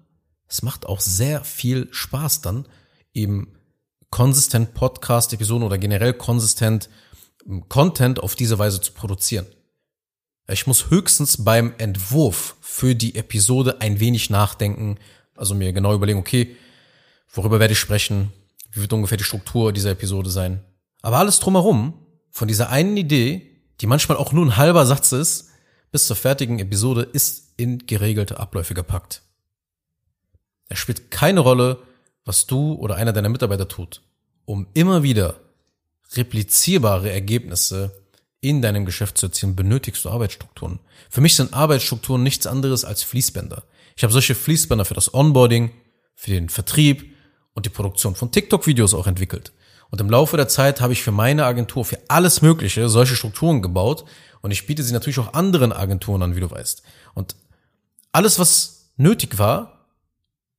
es 0.52 0.60
macht 0.60 0.84
auch 0.84 1.00
sehr 1.00 1.44
viel 1.44 1.88
Spaß 1.92 2.42
dann, 2.42 2.66
eben 3.14 3.54
konsistent 4.10 4.74
Podcast-Episoden 4.74 5.64
oder 5.64 5.78
generell 5.78 6.12
konsistent 6.12 6.90
ähm, 7.48 7.70
Content 7.70 8.20
auf 8.20 8.34
diese 8.34 8.58
Weise 8.58 8.82
zu 8.82 8.92
produzieren. 8.92 9.46
Ich 10.46 10.66
muss 10.66 10.90
höchstens 10.90 11.42
beim 11.42 11.72
Entwurf 11.78 12.56
für 12.60 12.94
die 12.94 13.14
Episode 13.14 13.80
ein 13.80 13.98
wenig 13.98 14.28
nachdenken, 14.28 14.98
also 15.36 15.54
mir 15.54 15.72
genau 15.72 15.94
überlegen, 15.94 16.18
okay, 16.18 16.54
worüber 17.32 17.58
werde 17.58 17.72
ich 17.72 17.80
sprechen, 17.80 18.30
wie 18.72 18.82
wird 18.82 18.92
ungefähr 18.92 19.16
die 19.16 19.24
Struktur 19.24 19.72
dieser 19.72 19.92
Episode 19.92 20.28
sein. 20.28 20.62
Aber 21.00 21.16
alles 21.16 21.40
drumherum, 21.40 21.94
von 22.30 22.46
dieser 22.46 22.68
einen 22.68 22.98
Idee, 22.98 23.56
die 23.80 23.86
manchmal 23.86 24.18
auch 24.18 24.32
nur 24.32 24.44
ein 24.44 24.58
halber 24.58 24.84
Satz 24.84 25.12
ist, 25.12 25.48
bis 25.90 26.06
zur 26.06 26.16
fertigen 26.16 26.58
Episode, 26.58 27.08
ist 27.10 27.54
in 27.56 27.86
geregelte 27.86 28.38
Abläufe 28.38 28.74
gepackt. 28.74 29.22
Es 30.72 30.78
spielt 30.78 31.10
keine 31.10 31.40
Rolle, 31.40 31.78
was 32.24 32.46
du 32.46 32.74
oder 32.74 32.96
einer 32.96 33.12
deiner 33.12 33.28
Mitarbeiter 33.28 33.68
tut, 33.68 34.00
um 34.44 34.66
immer 34.74 35.02
wieder 35.02 35.36
replizierbare 36.14 37.10
Ergebnisse 37.10 37.92
in 38.40 38.62
deinem 38.62 38.84
Geschäft 38.84 39.18
zu 39.18 39.26
erzielen, 39.26 39.54
benötigst 39.54 40.04
du 40.04 40.10
Arbeitsstrukturen. 40.10 40.80
Für 41.10 41.20
mich 41.20 41.36
sind 41.36 41.52
Arbeitsstrukturen 41.54 42.22
nichts 42.22 42.46
anderes 42.46 42.84
als 42.84 43.02
Fließbänder. 43.02 43.64
Ich 43.96 44.02
habe 44.02 44.12
solche 44.12 44.34
Fließbänder 44.34 44.84
für 44.84 44.94
das 44.94 45.12
Onboarding, 45.12 45.70
für 46.14 46.30
den 46.30 46.48
Vertrieb 46.48 47.14
und 47.52 47.66
die 47.66 47.70
Produktion 47.70 48.14
von 48.14 48.32
TikTok-Videos 48.32 48.94
auch 48.94 49.06
entwickelt. 49.06 49.52
Und 49.90 50.00
im 50.00 50.08
Laufe 50.08 50.38
der 50.38 50.48
Zeit 50.48 50.80
habe 50.80 50.94
ich 50.94 51.02
für 51.02 51.12
meine 51.12 51.44
Agentur, 51.44 51.84
für 51.84 51.98
alles 52.08 52.40
Mögliche, 52.40 52.88
solche 52.88 53.14
Strukturen 53.14 53.60
gebaut. 53.60 54.04
Und 54.40 54.50
ich 54.50 54.66
biete 54.66 54.82
sie 54.82 54.94
natürlich 54.94 55.18
auch 55.18 55.34
anderen 55.34 55.72
Agenturen 55.72 56.22
an, 56.22 56.34
wie 56.34 56.40
du 56.40 56.50
weißt. 56.50 56.82
Und 57.14 57.36
alles, 58.10 58.38
was 58.38 58.90
nötig 58.96 59.38
war, 59.38 59.81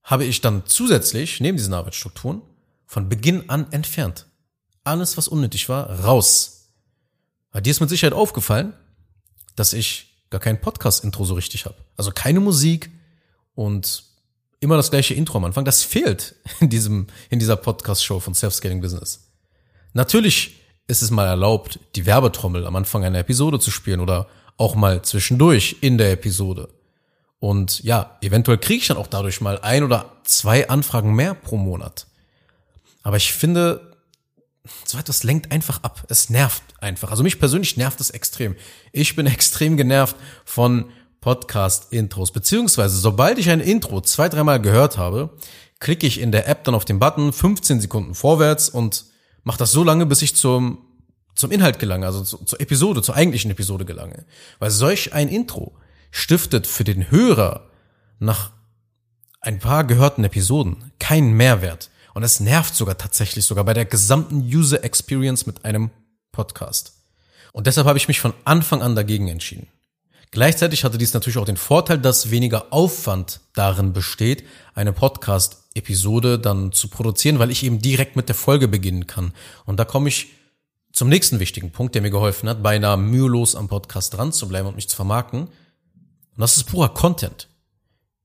habe 0.03 0.25
ich 0.25 0.41
dann 0.41 0.63
zusätzlich, 0.65 1.39
neben 1.39 1.57
diesen 1.57 1.73
Arbeitsstrukturen, 1.73 2.41
von 2.85 3.09
Beginn 3.09 3.49
an 3.49 3.71
entfernt. 3.71 4.27
Alles, 4.83 5.17
was 5.17 5.27
unnötig 5.27 5.69
war, 5.69 5.89
raus. 6.01 6.69
Weil 7.51 7.61
dir 7.61 7.71
ist 7.71 7.79
mit 7.79 7.89
Sicherheit 7.89 8.13
aufgefallen, 8.13 8.73
dass 9.55 9.73
ich 9.73 10.25
gar 10.29 10.41
kein 10.41 10.59
Podcast-Intro 10.59 11.23
so 11.23 11.35
richtig 11.35 11.65
habe. 11.65 11.75
Also 11.95 12.11
keine 12.11 12.39
Musik 12.39 12.91
und 13.55 14.03
immer 14.59 14.77
das 14.77 14.89
gleiche 14.89 15.13
Intro 15.13 15.37
am 15.37 15.45
Anfang. 15.45 15.65
Das 15.65 15.83
fehlt 15.83 16.35
in 16.59 16.69
diesem, 16.69 17.07
in 17.29 17.39
dieser 17.39 17.55
Podcast-Show 17.55 18.19
von 18.19 18.33
Self-Scaling 18.33 18.81
Business. 18.81 19.31
Natürlich 19.93 20.59
ist 20.87 21.01
es 21.01 21.11
mal 21.11 21.27
erlaubt, 21.27 21.79
die 21.95 22.05
Werbetrommel 22.05 22.65
am 22.65 22.75
Anfang 22.75 23.05
einer 23.05 23.19
Episode 23.19 23.59
zu 23.59 23.71
spielen 23.71 23.99
oder 23.99 24.27
auch 24.57 24.75
mal 24.75 25.01
zwischendurch 25.01 25.77
in 25.81 25.97
der 25.97 26.11
Episode. 26.11 26.69
Und 27.43 27.83
ja, 27.83 28.17
eventuell 28.21 28.57
kriege 28.57 28.79
ich 28.79 28.87
dann 28.87 28.95
auch 28.95 29.07
dadurch 29.07 29.41
mal 29.41 29.59
ein 29.59 29.83
oder 29.83 30.13
zwei 30.23 30.69
Anfragen 30.69 31.13
mehr 31.13 31.33
pro 31.33 31.57
Monat. 31.57 32.07
Aber 33.01 33.17
ich 33.17 33.33
finde, 33.33 33.97
so 34.85 34.97
etwas 34.97 35.23
lenkt 35.23 35.51
einfach 35.51 35.83
ab. 35.83 36.05
Es 36.07 36.29
nervt 36.29 36.63
einfach. 36.79 37.11
Also 37.11 37.21
mich 37.21 37.39
persönlich 37.39 37.75
nervt 37.75 37.99
es 37.99 38.11
extrem. 38.11 38.55
Ich 38.93 39.17
bin 39.17 39.25
extrem 39.27 39.75
genervt 39.75 40.15
von 40.45 40.85
Podcast-Intros. 41.19 42.31
Beziehungsweise, 42.31 42.95
sobald 42.95 43.37
ich 43.37 43.49
ein 43.49 43.59
Intro 43.59 43.99
zwei, 43.99 44.29
dreimal 44.29 44.61
gehört 44.61 44.97
habe, 44.97 45.31
klicke 45.81 46.07
ich 46.07 46.21
in 46.21 46.31
der 46.31 46.47
App 46.47 46.63
dann 46.63 46.75
auf 46.75 46.85
den 46.85 46.99
Button 46.99 47.33
15 47.33 47.81
Sekunden 47.81 48.15
vorwärts 48.15 48.69
und 48.69 49.03
mache 49.43 49.57
das 49.57 49.73
so 49.73 49.83
lange, 49.83 50.05
bis 50.05 50.21
ich 50.21 50.33
zum, 50.37 50.77
zum 51.35 51.51
Inhalt 51.51 51.77
gelange, 51.77 52.05
also 52.05 52.23
zu, 52.23 52.37
zur 52.45 52.61
Episode, 52.61 53.01
zur 53.01 53.15
eigentlichen 53.15 53.51
Episode 53.51 53.83
gelange. 53.83 54.23
Weil 54.59 54.71
solch 54.71 55.11
ein 55.11 55.27
Intro 55.27 55.73
stiftet 56.13 56.67
für 56.67 56.83
den 56.83 57.11
Hörer 57.11 57.67
nach 58.19 58.51
ein 59.41 59.59
paar 59.59 59.83
gehörten 59.83 60.23
Episoden 60.23 60.91
keinen 60.99 61.33
Mehrwert. 61.33 61.89
Und 62.13 62.23
es 62.23 62.39
nervt 62.39 62.75
sogar 62.75 62.97
tatsächlich 62.97 63.43
sogar 63.43 63.65
bei 63.65 63.73
der 63.73 63.85
gesamten 63.85 64.41
User 64.41 64.83
Experience 64.83 65.45
mit 65.47 65.65
einem 65.65 65.89
Podcast. 66.31 66.93
Und 67.51 67.67
deshalb 67.67 67.87
habe 67.87 67.97
ich 67.97 68.07
mich 68.07 68.21
von 68.21 68.33
Anfang 68.45 68.81
an 68.81 68.95
dagegen 68.95 69.27
entschieden. 69.27 69.67
Gleichzeitig 70.29 70.83
hatte 70.83 70.97
dies 70.97 71.13
natürlich 71.13 71.37
auch 71.37 71.45
den 71.45 71.57
Vorteil, 71.57 71.97
dass 71.97 72.31
weniger 72.31 72.71
Aufwand 72.71 73.41
darin 73.55 73.91
besteht, 73.91 74.43
eine 74.75 74.93
Podcast-Episode 74.93 76.39
dann 76.39 76.71
zu 76.71 76.87
produzieren, 76.87 77.39
weil 77.39 77.51
ich 77.51 77.63
eben 77.63 77.79
direkt 77.79 78.15
mit 78.15 78.29
der 78.29 78.35
Folge 78.35 78.67
beginnen 78.67 79.07
kann. 79.07 79.33
Und 79.65 79.79
da 79.79 79.85
komme 79.85 80.09
ich 80.09 80.27
zum 80.91 81.09
nächsten 81.09 81.39
wichtigen 81.39 81.71
Punkt, 81.71 81.95
der 81.95 82.03
mir 82.03 82.11
geholfen 82.11 82.47
hat, 82.47 82.61
beinahe 82.61 82.97
mühelos 82.97 83.55
am 83.55 83.67
Podcast 83.67 84.13
dran 84.15 84.31
zu 84.31 84.47
bleiben 84.47 84.67
und 84.67 84.75
mich 84.75 84.87
zu 84.87 84.95
vermarkten. 84.95 85.49
Und 86.35 86.41
das 86.41 86.57
ist 86.57 86.65
purer 86.65 86.93
Content. 86.93 87.47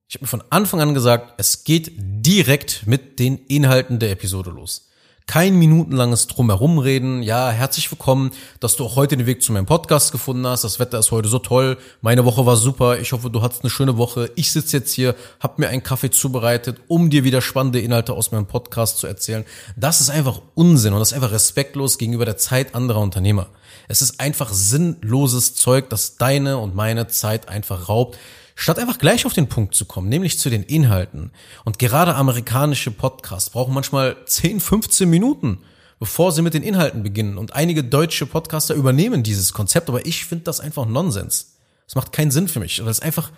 Ich 0.09 0.15
habe 0.15 0.25
mir 0.25 0.29
von 0.29 0.43
Anfang 0.50 0.81
an 0.81 0.95
gesagt, 0.95 1.35
es 1.37 1.65
geht 1.65 1.93
direkt 1.99 2.87
mit 2.87 3.19
den 3.19 3.38
Inhalten 3.47 3.99
der 3.99 4.11
Episode 4.11 4.50
los. 4.50 4.88
Kein 5.29 5.57
minutenlanges 5.57 6.27
Drumherumreden. 6.27 7.23
Ja, 7.23 7.51
herzlich 7.51 7.91
willkommen, 7.91 8.31
dass 8.61 8.77
du 8.77 8.87
auch 8.87 8.97
heute 8.97 9.15
den 9.15 9.27
Weg 9.27 9.43
zu 9.43 9.53
meinem 9.53 9.67
Podcast 9.67 10.11
gefunden 10.11 10.47
hast. 10.47 10.65
Das 10.65 10.79
Wetter 10.79 10.99
ist 10.99 11.11
heute 11.11 11.29
so 11.29 11.39
toll. 11.39 11.77
Meine 12.01 12.25
Woche 12.25 12.47
war 12.47 12.57
super. 12.57 12.99
Ich 12.99 13.13
hoffe, 13.13 13.29
du 13.29 13.43
hattest 13.43 13.63
eine 13.63 13.69
schöne 13.69 13.99
Woche. 13.99 14.31
Ich 14.37 14.51
sitze 14.51 14.79
jetzt 14.79 14.95
hier, 14.95 15.15
habe 15.39 15.61
mir 15.61 15.69
einen 15.69 15.83
Kaffee 15.83 16.09
zubereitet, 16.09 16.81
um 16.89 17.11
dir 17.11 17.25
wieder 17.25 17.43
spannende 17.43 17.79
Inhalte 17.79 18.15
aus 18.15 18.33
meinem 18.33 18.47
Podcast 18.47 18.97
zu 18.97 19.07
erzählen. 19.07 19.45
Das 19.77 20.01
ist 20.01 20.09
einfach 20.09 20.41
Unsinn 20.55 20.95
und 20.95 21.01
das 21.01 21.09
ist 21.09 21.15
einfach 21.15 21.33
respektlos 21.33 21.99
gegenüber 21.99 22.25
der 22.25 22.39
Zeit 22.39 22.75
anderer 22.75 23.03
Unternehmer. 23.03 23.49
Es 23.87 24.01
ist 24.01 24.21
einfach 24.21 24.51
sinnloses 24.51 25.55
Zeug, 25.55 25.91
das 25.91 26.17
deine 26.17 26.57
und 26.57 26.75
meine 26.75 27.07
Zeit 27.07 27.51
einfach 27.51 27.91
raubt 27.91 28.17
statt 28.59 28.81
einfach 28.81 28.99
gleich 28.99 29.25
auf 29.25 29.35
den 29.35 29.49
Punkt 29.49 29.77
zu 29.77 29.85
kommen, 29.85 30.09
nämlich 30.09 30.37
zu 30.41 30.50
den 30.50 30.65
Inhalten. 30.65 31.31
Und 31.65 31.79
gerade 31.79 32.17
amerikanische 32.17 32.91
Podcasts 32.91 33.50
brauchen 33.50 33.73
manchmal 33.73 34.17
10, 34.27 34.59
15 34.59 35.09
Minuten, 35.09 35.61
bevor 36.00 36.33
sie 36.33 36.43
mit 36.43 36.55
den 36.55 36.65
Inhalten 36.65 37.05
beginnen. 37.05 37.38
Und 37.38 37.55
einige 37.55 37.85
deutsche 37.85 38.27
Podcaster 38.27 38.75
übernehmen 38.75 39.23
dieses 39.23 39.53
Konzept, 39.53 39.88
aber 39.88 40.07
ich 40.07 40.25
finde 40.25 40.43
das 40.43 40.59
einfach 40.59 40.87
Nonsens. 40.87 41.55
Es 41.87 41.95
macht 41.95 42.12
keinen 42.12 42.33
Sinn 42.33 42.49
für 42.49 42.59
mich. 42.59 42.79
Das 42.79 42.99
ist 42.99 43.05
einfach, 43.05 43.31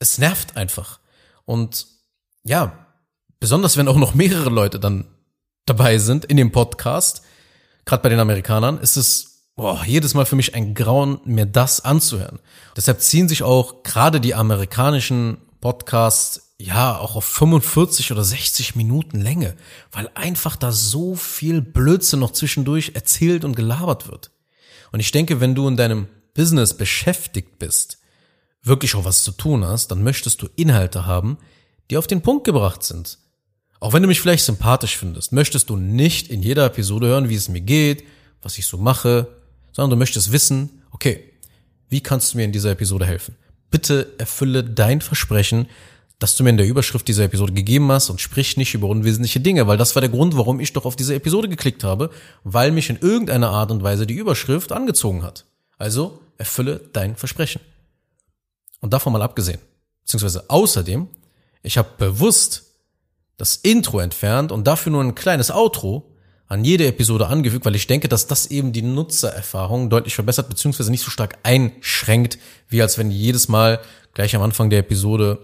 es 0.00 0.18
nervt 0.18 0.56
einfach. 0.56 0.98
Und 1.44 1.86
ja, 2.42 2.86
besonders 3.38 3.76
wenn 3.76 3.86
auch 3.86 3.96
noch 3.96 4.14
mehrere 4.14 4.50
Leute 4.50 4.80
dann 4.80 5.04
dabei 5.64 5.98
sind 5.98 6.24
in 6.24 6.36
dem 6.36 6.50
Podcast, 6.50 7.22
gerade 7.84 8.02
bei 8.02 8.08
den 8.08 8.18
Amerikanern, 8.18 8.78
ist 8.78 8.96
es 8.96 9.29
boah, 9.60 9.84
jedes 9.84 10.14
Mal 10.14 10.24
für 10.24 10.36
mich 10.36 10.54
ein 10.54 10.72
Grauen, 10.72 11.20
mir 11.26 11.44
das 11.44 11.84
anzuhören. 11.84 12.38
Deshalb 12.78 13.02
ziehen 13.02 13.28
sich 13.28 13.42
auch 13.42 13.82
gerade 13.82 14.18
die 14.18 14.34
amerikanischen 14.34 15.36
Podcast 15.60 16.54
ja 16.58 16.96
auch 16.96 17.14
auf 17.14 17.26
45 17.26 18.10
oder 18.10 18.24
60 18.24 18.74
Minuten 18.74 19.20
Länge, 19.20 19.54
weil 19.92 20.08
einfach 20.14 20.56
da 20.56 20.72
so 20.72 21.14
viel 21.14 21.60
Blödsinn 21.60 22.20
noch 22.20 22.32
zwischendurch 22.32 22.92
erzählt 22.94 23.44
und 23.44 23.54
gelabert 23.54 24.10
wird. 24.10 24.30
Und 24.92 25.00
ich 25.00 25.12
denke, 25.12 25.40
wenn 25.40 25.54
du 25.54 25.68
in 25.68 25.76
deinem 25.76 26.08
Business 26.32 26.74
beschäftigt 26.74 27.58
bist, 27.58 27.98
wirklich 28.62 28.94
auch 28.94 29.04
was 29.04 29.24
zu 29.24 29.32
tun 29.32 29.66
hast, 29.66 29.90
dann 29.90 30.02
möchtest 30.02 30.40
du 30.40 30.48
Inhalte 30.56 31.04
haben, 31.04 31.36
die 31.90 31.98
auf 31.98 32.06
den 32.06 32.22
Punkt 32.22 32.44
gebracht 32.44 32.82
sind. 32.82 33.18
Auch 33.78 33.92
wenn 33.92 34.00
du 34.00 34.08
mich 34.08 34.22
vielleicht 34.22 34.46
sympathisch 34.46 34.96
findest, 34.96 35.32
möchtest 35.32 35.68
du 35.68 35.76
nicht 35.76 36.28
in 36.28 36.42
jeder 36.42 36.64
Episode 36.64 37.08
hören, 37.08 37.28
wie 37.28 37.34
es 37.34 37.50
mir 37.50 37.60
geht, 37.60 38.04
was 38.40 38.56
ich 38.56 38.66
so 38.66 38.78
mache, 38.78 39.28
sondern 39.72 39.90
du 39.90 39.96
möchtest 39.96 40.32
wissen, 40.32 40.82
okay, 40.90 41.24
wie 41.88 42.00
kannst 42.00 42.32
du 42.32 42.38
mir 42.38 42.44
in 42.44 42.52
dieser 42.52 42.70
Episode 42.70 43.06
helfen? 43.06 43.36
Bitte 43.70 44.14
erfülle 44.18 44.64
dein 44.64 45.00
Versprechen, 45.00 45.66
das 46.18 46.36
du 46.36 46.44
mir 46.44 46.50
in 46.50 46.58
der 46.58 46.66
Überschrift 46.66 47.08
dieser 47.08 47.24
Episode 47.24 47.52
gegeben 47.52 47.90
hast 47.90 48.10
und 48.10 48.20
sprich 48.20 48.56
nicht 48.56 48.74
über 48.74 48.88
unwesentliche 48.88 49.40
Dinge, 49.40 49.66
weil 49.66 49.78
das 49.78 49.96
war 49.96 50.00
der 50.00 50.10
Grund, 50.10 50.36
warum 50.36 50.60
ich 50.60 50.72
doch 50.72 50.84
auf 50.84 50.94
diese 50.94 51.14
Episode 51.14 51.48
geklickt 51.48 51.82
habe, 51.82 52.10
weil 52.44 52.72
mich 52.72 52.90
in 52.90 52.98
irgendeiner 52.98 53.50
Art 53.50 53.70
und 53.70 53.82
Weise 53.82 54.06
die 54.06 54.14
Überschrift 54.14 54.70
angezogen 54.70 55.22
hat. 55.22 55.46
Also 55.78 56.20
erfülle 56.36 56.80
dein 56.92 57.16
Versprechen. 57.16 57.62
Und 58.80 58.92
davon 58.92 59.12
mal 59.12 59.22
abgesehen, 59.22 59.60
beziehungsweise 60.02 60.44
außerdem, 60.48 61.08
ich 61.62 61.78
habe 61.78 61.88
bewusst 61.96 62.64
das 63.38 63.56
Intro 63.56 64.00
entfernt 64.00 64.52
und 64.52 64.66
dafür 64.66 64.92
nur 64.92 65.02
ein 65.02 65.14
kleines 65.14 65.50
Outro 65.50 66.09
an 66.50 66.64
jede 66.64 66.88
Episode 66.88 67.28
angefügt, 67.28 67.64
weil 67.64 67.76
ich 67.76 67.86
denke, 67.86 68.08
dass 68.08 68.26
das 68.26 68.48
eben 68.48 68.72
die 68.72 68.82
Nutzererfahrung 68.82 69.88
deutlich 69.88 70.16
verbessert, 70.16 70.48
beziehungsweise 70.48 70.90
nicht 70.90 71.04
so 71.04 71.10
stark 71.10 71.38
einschränkt, 71.44 72.38
wie 72.68 72.82
als 72.82 72.98
wenn 72.98 73.12
jedes 73.12 73.48
Mal 73.48 73.80
gleich 74.14 74.34
am 74.34 74.42
Anfang 74.42 74.68
der 74.68 74.80
Episode 74.80 75.38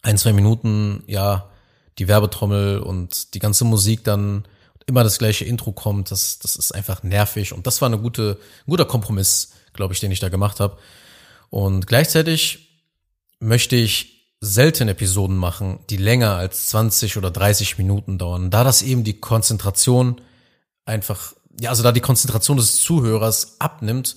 ein, 0.00 0.16
zwei 0.16 0.32
Minuten, 0.32 1.04
ja, 1.06 1.50
die 1.98 2.08
Werbetrommel 2.08 2.78
und 2.78 3.34
die 3.34 3.38
ganze 3.38 3.66
Musik 3.66 4.02
dann 4.02 4.48
immer 4.86 5.04
das 5.04 5.18
gleiche 5.18 5.44
Intro 5.44 5.72
kommt. 5.72 6.10
Das, 6.10 6.38
das 6.38 6.56
ist 6.56 6.74
einfach 6.74 7.02
nervig 7.02 7.52
und 7.52 7.66
das 7.66 7.82
war 7.82 7.86
eine 7.86 7.98
gute, 7.98 8.38
ein 8.66 8.70
guter 8.70 8.86
Kompromiss, 8.86 9.52
glaube 9.74 9.92
ich, 9.92 10.00
den 10.00 10.10
ich 10.10 10.20
da 10.20 10.30
gemacht 10.30 10.58
habe. 10.58 10.78
Und 11.50 11.86
gleichzeitig 11.86 12.80
möchte 13.40 13.76
ich 13.76 14.23
selten 14.40 14.88
Episoden 14.88 15.36
machen, 15.36 15.78
die 15.90 15.96
länger 15.96 16.36
als 16.36 16.68
20 16.68 17.16
oder 17.16 17.30
30 17.30 17.78
Minuten 17.78 18.18
dauern, 18.18 18.50
da 18.50 18.64
das 18.64 18.82
eben 18.82 19.04
die 19.04 19.20
Konzentration 19.20 20.20
einfach, 20.84 21.34
ja, 21.60 21.70
also 21.70 21.82
da 21.82 21.92
die 21.92 22.00
Konzentration 22.00 22.56
des 22.56 22.80
Zuhörers 22.80 23.56
abnimmt 23.58 24.16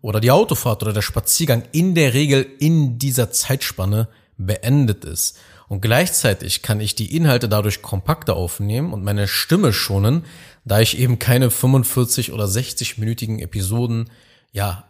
oder 0.00 0.20
die 0.20 0.30
Autofahrt 0.30 0.82
oder 0.82 0.92
der 0.92 1.02
Spaziergang 1.02 1.64
in 1.72 1.94
der 1.94 2.14
Regel 2.14 2.46
in 2.58 2.98
dieser 2.98 3.30
Zeitspanne 3.30 4.08
beendet 4.36 5.04
ist. 5.04 5.38
Und 5.68 5.82
gleichzeitig 5.82 6.62
kann 6.62 6.80
ich 6.80 6.94
die 6.94 7.14
Inhalte 7.14 7.48
dadurch 7.48 7.82
kompakter 7.82 8.36
aufnehmen 8.36 8.92
und 8.92 9.04
meine 9.04 9.28
Stimme 9.28 9.72
schonen, 9.72 10.24
da 10.64 10.80
ich 10.80 10.98
eben 10.98 11.18
keine 11.18 11.50
45 11.50 12.32
oder 12.32 12.46
60-minütigen 12.46 13.40
Episoden, 13.40 14.10
ja, 14.50 14.84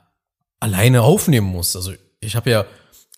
alleine 0.61 1.03
aufnehmen 1.03 1.49
muss. 1.49 1.75
Also 1.75 1.93
ich 2.21 2.37
habe 2.37 2.51
ja 2.51 2.65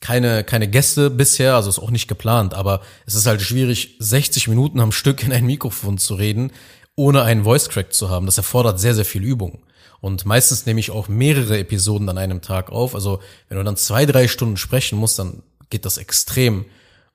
keine, 0.01 0.45
keine 0.45 0.69
Gäste 0.69 1.11
bisher, 1.11 1.55
also 1.55 1.69
ist 1.69 1.79
auch 1.79 1.91
nicht 1.91 2.09
geplant, 2.09 2.55
aber 2.55 2.81
es 3.07 3.15
ist 3.15 3.27
halt 3.27 3.43
schwierig, 3.43 3.97
60 3.99 4.49
Minuten 4.49 4.81
am 4.81 4.93
Stück 4.93 5.23
in 5.23 5.33
ein 5.33 5.45
Mikrofon 5.45 5.99
zu 5.99 6.15
reden, 6.15 6.53
ohne 6.97 7.23
einen 7.23 7.45
Voice 7.45 7.69
Crack 7.69 7.93
zu 7.93 8.09
haben. 8.09 8.27
Das 8.27 8.39
erfordert 8.39 8.81
sehr, 8.81 8.95
sehr 8.95 9.05
viel 9.05 9.23
Übung. 9.23 9.63
Und 10.01 10.25
meistens 10.25 10.65
nehme 10.65 10.81
ich 10.81 10.91
auch 10.91 11.09
mehrere 11.09 11.59
Episoden 11.59 12.09
an 12.09 12.17
einem 12.17 12.41
Tag 12.41 12.71
auf. 12.71 12.95
Also 12.95 13.21
wenn 13.49 13.59
du 13.59 13.65
dann 13.65 13.77
zwei, 13.77 14.07
drei 14.07 14.29
Stunden 14.29 14.57
sprechen 14.57 14.99
musst, 14.99 15.19
dann 15.19 15.43
geht 15.69 15.85
das 15.85 15.99
extrem 15.99 16.65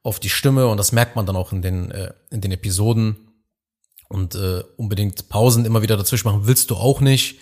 auf 0.04 0.20
die 0.20 0.30
Stimme 0.30 0.68
und 0.68 0.78
das 0.78 0.92
merkt 0.92 1.16
man 1.16 1.26
dann 1.26 1.36
auch 1.36 1.52
in 1.52 1.64
den, 1.64 1.90
äh, 1.90 2.14
in 2.30 2.42
den 2.42 2.52
Episoden. 2.52 3.18
Und 4.08 4.36
äh, 4.36 4.64
unbedingt 4.78 5.30
Pausen 5.30 5.66
immer 5.66 5.82
wieder 5.82 5.98
dazwischen 5.98 6.28
machen 6.28 6.46
willst 6.46 6.70
du 6.70 6.76
auch 6.76 7.02
nicht. 7.02 7.40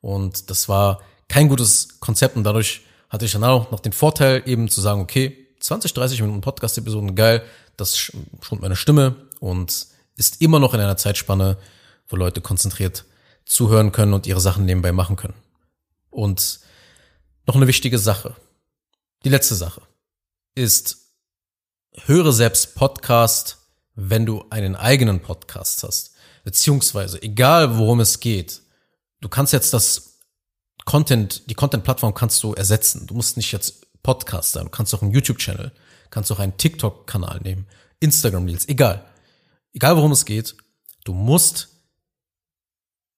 Und 0.00 0.48
das 0.48 0.66
war 0.66 1.00
kein 1.28 1.48
gutes 1.48 2.00
Konzept 2.00 2.36
und 2.36 2.44
dadurch 2.44 2.85
hatte 3.08 3.24
ich 3.24 3.32
dann 3.32 3.44
auch 3.44 3.70
noch 3.70 3.80
den 3.80 3.92
Vorteil 3.92 4.42
eben 4.46 4.68
zu 4.68 4.80
sagen, 4.80 5.00
okay, 5.00 5.46
20, 5.60 5.94
30 5.94 6.20
Minuten 6.20 6.40
Podcast-Episoden, 6.40 7.14
geil, 7.14 7.42
das 7.76 7.98
schont 7.98 8.60
meine 8.60 8.76
Stimme 8.76 9.16
und 9.40 9.86
ist 10.16 10.40
immer 10.40 10.58
noch 10.58 10.74
in 10.74 10.80
einer 10.80 10.96
Zeitspanne, 10.96 11.58
wo 12.08 12.16
Leute 12.16 12.40
konzentriert 12.40 13.04
zuhören 13.44 13.92
können 13.92 14.12
und 14.12 14.26
ihre 14.26 14.40
Sachen 14.40 14.64
nebenbei 14.64 14.92
machen 14.92 15.16
können. 15.16 15.34
Und 16.10 16.60
noch 17.46 17.56
eine 17.56 17.66
wichtige 17.66 17.98
Sache. 17.98 18.34
Die 19.24 19.28
letzte 19.28 19.54
Sache 19.54 19.82
ist, 20.54 20.98
höre 22.04 22.32
selbst 22.32 22.74
Podcast, 22.74 23.58
wenn 23.94 24.26
du 24.26 24.44
einen 24.50 24.76
eigenen 24.76 25.20
Podcast 25.20 25.82
hast. 25.82 26.14
Beziehungsweise, 26.44 27.22
egal 27.22 27.78
worum 27.78 28.00
es 28.00 28.20
geht, 28.20 28.62
du 29.20 29.28
kannst 29.28 29.52
jetzt 29.52 29.72
das 29.72 30.15
Content, 30.86 31.50
die 31.50 31.54
Content-Plattform 31.54 32.14
kannst 32.14 32.42
du 32.42 32.54
ersetzen. 32.54 33.06
Du 33.06 33.14
musst 33.14 33.36
nicht 33.36 33.52
jetzt 33.52 33.86
Podcast 34.02 34.52
sein, 34.52 34.64
du 34.64 34.70
kannst 34.70 34.94
auch 34.94 35.02
einen 35.02 35.10
YouTube-Channel, 35.10 35.72
kannst 36.10 36.30
auch 36.30 36.38
einen 36.38 36.56
TikTok-Kanal 36.56 37.40
nehmen, 37.42 37.66
Instagram-Reels, 38.00 38.68
egal. 38.68 39.04
Egal 39.72 39.96
worum 39.96 40.12
es 40.12 40.24
geht, 40.24 40.56
du 41.04 41.12
musst 41.12 41.68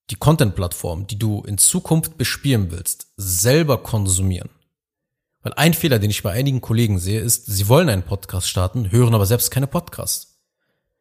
die 0.09 0.17
Content-Plattform, 0.17 1.07
die 1.07 1.19
du 1.19 1.43
in 1.43 1.59
Zukunft 1.59 2.17
bespielen 2.17 2.71
willst, 2.71 3.09
selber 3.19 3.83
konsumieren. 3.83 4.49
Weil 5.43 5.53
ein 5.55 5.75
Fehler, 5.75 5.99
den 5.99 6.11
ich 6.11 6.23
bei 6.23 6.33
einigen 6.33 6.63
Kollegen 6.63 6.99
sehe, 6.99 7.21
ist, 7.21 7.45
sie 7.47 7.69
wollen 7.69 7.91
einen 7.91 8.03
Podcast 8.03 8.49
starten, 8.49 8.91
hören 8.91 9.15
aber 9.15 9.27
selbst 9.27 9.51
keine 9.51 9.67
Podcasts. 9.67 10.39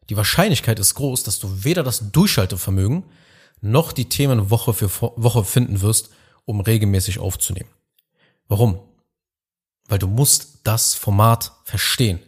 Die 0.09 0.17
Wahrscheinlichkeit 0.17 0.79
ist 0.79 0.95
groß, 0.95 1.23
dass 1.23 1.39
du 1.39 1.63
weder 1.63 1.83
das 1.83 2.11
Durchhaltevermögen 2.11 3.05
noch 3.61 3.93
die 3.93 4.09
Themen 4.09 4.49
Woche 4.49 4.73
für 4.73 4.91
Woche 4.91 5.45
finden 5.45 5.79
wirst, 5.79 6.09
um 6.47 6.61
regelmäßig 6.61 7.19
aufzunehmen. 7.19 7.69
Warum? 8.47 8.79
Weil 9.87 9.99
du 9.99 10.07
musst 10.07 10.59
das 10.63 10.95
Format 10.95 11.51
verstehen. 11.65 12.19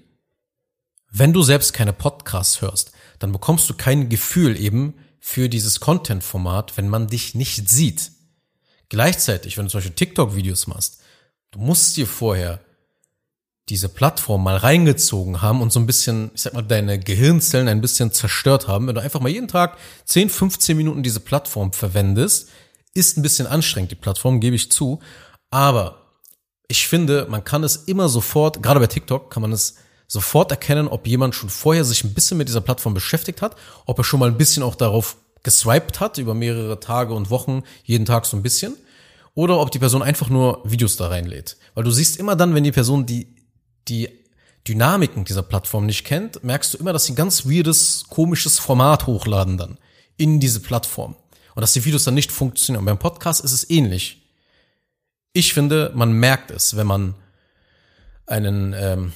Wenn 1.10 1.34
du 1.34 1.42
selbst 1.42 1.74
keine 1.74 1.94
Podcasts 1.94 2.62
hörst, 2.62 2.92
dann 3.18 3.32
bekommst 3.32 3.70
du 3.70 3.74
kein 3.74 4.10
Gefühl 4.10 4.60
eben 4.60 4.94
für 5.20 5.50
dieses 5.50 5.80
Content-Format, 5.80 6.78
wenn 6.78 6.90
man 6.90 7.08
dich 7.08 7.34
nicht 7.34 7.70
sieht. 7.70 8.12
Gleichzeitig, 8.90 9.58
wenn 9.58 9.66
du 9.66 9.72
zum 9.72 9.80
Beispiel 9.80 9.96
TikTok-Videos 9.96 10.68
machst, 10.68 11.02
du 11.52 11.60
musst 11.60 11.96
dir 11.98 12.06
vorher 12.06 12.60
diese 13.70 13.88
Plattform 13.88 14.44
mal 14.44 14.58
reingezogen 14.58 15.42
haben 15.42 15.62
und 15.62 15.72
so 15.72 15.80
ein 15.80 15.86
bisschen, 15.86 16.32
ich 16.34 16.42
sag 16.42 16.54
mal, 16.54 16.64
deine 16.64 17.00
Gehirnzellen 17.00 17.68
ein 17.68 17.82
bisschen 17.82 18.12
zerstört 18.12 18.68
haben. 18.68 18.88
Wenn 18.88 18.96
du 18.96 19.02
einfach 19.02 19.22
mal 19.22 19.30
jeden 19.30 19.48
Tag 19.48 19.78
10, 20.06 20.30
15 20.30 20.76
Minuten 20.76 21.04
diese 21.04 21.20
Plattform 21.20 21.72
verwendest, 21.72 22.50
ist 22.94 23.18
ein 23.18 23.22
bisschen 23.22 23.48
anstrengend, 23.48 23.92
die 23.92 23.96
Plattform, 23.96 24.40
gebe 24.40 24.56
ich 24.56 24.72
zu. 24.72 25.00
Aber 25.50 26.00
ich 26.68 26.88
finde, 26.88 27.28
man 27.30 27.44
kann 27.44 27.64
es 27.64 27.76
immer 27.76 28.10
sofort, 28.10 28.62
gerade 28.62 28.80
bei 28.80 28.88
TikTok 28.88 29.32
kann 29.32 29.42
man 29.42 29.52
es 29.52 29.76
sofort 30.08 30.52
erkennen, 30.52 30.88
ob 30.88 31.08
jemand 31.08 31.36
schon 31.36 31.50
vorher 31.50 31.86
sich 31.86 32.04
ein 32.04 32.14
bisschen 32.14 32.38
mit 32.38 32.48
dieser 32.48 32.62
Plattform 32.62 32.94
beschäftigt 32.94 33.42
hat, 33.42 33.56
ob 33.86 33.98
er 34.00 34.04
schon 34.04 34.20
mal 34.20 34.30
ein 34.30 34.38
bisschen 34.38 34.64
auch 34.64 34.76
darauf 34.76 35.18
geswiped 35.44 36.00
hat, 36.00 36.18
über 36.18 36.34
mehrere 36.34 36.80
Tage 36.80 37.14
und 37.14 37.30
Wochen, 37.30 37.64
jeden 37.84 38.06
Tag 38.06 38.26
so 38.26 38.36
ein 38.36 38.44
bisschen, 38.44 38.76
oder 39.36 39.60
ob 39.60 39.72
die 39.72 39.80
Person 39.80 40.02
einfach 40.02 40.30
nur 40.30 40.62
Videos 40.64 40.98
da 40.98 41.08
reinlädt. 41.08 41.58
Weil 41.76 41.84
du 41.84 41.92
siehst 41.92 42.18
immer 42.18 42.36
dann, 42.36 42.56
wenn 42.56 42.64
die 42.64 42.72
Person 42.72 43.06
die, 43.06 43.36
die 43.88 44.10
Dynamiken 44.68 45.26
dieser 45.26 45.44
Plattform 45.44 45.86
nicht 45.86 46.04
kennt, 46.04 46.44
merkst 46.44 46.74
du 46.74 46.78
immer, 46.80 46.92
dass 46.92 47.06
sie 47.06 47.16
ganz 47.16 47.46
weirdes, 47.46 48.06
komisches 48.10 48.60
Format 48.60 49.08
hochladen 49.08 49.58
dann 49.58 49.78
in 50.18 50.40
diese 50.40 50.60
Plattform 50.60 51.16
und 51.56 51.62
dass 51.62 51.74
die 51.74 51.86
Videos 51.86 52.04
dann 52.04 52.14
nicht 52.14 52.32
funktionieren. 52.32 52.82
Und 52.82 52.86
beim 52.86 53.00
Podcast 53.00 53.44
ist 53.44 53.52
es 53.52 53.70
ähnlich. 53.70 54.22
Ich 55.34 55.54
finde, 55.54 55.92
man 55.96 56.12
merkt 56.14 56.52
es, 56.52 56.76
wenn 56.76 56.88
man 56.88 57.16
einen 58.26 58.74
ähm, 58.78 59.14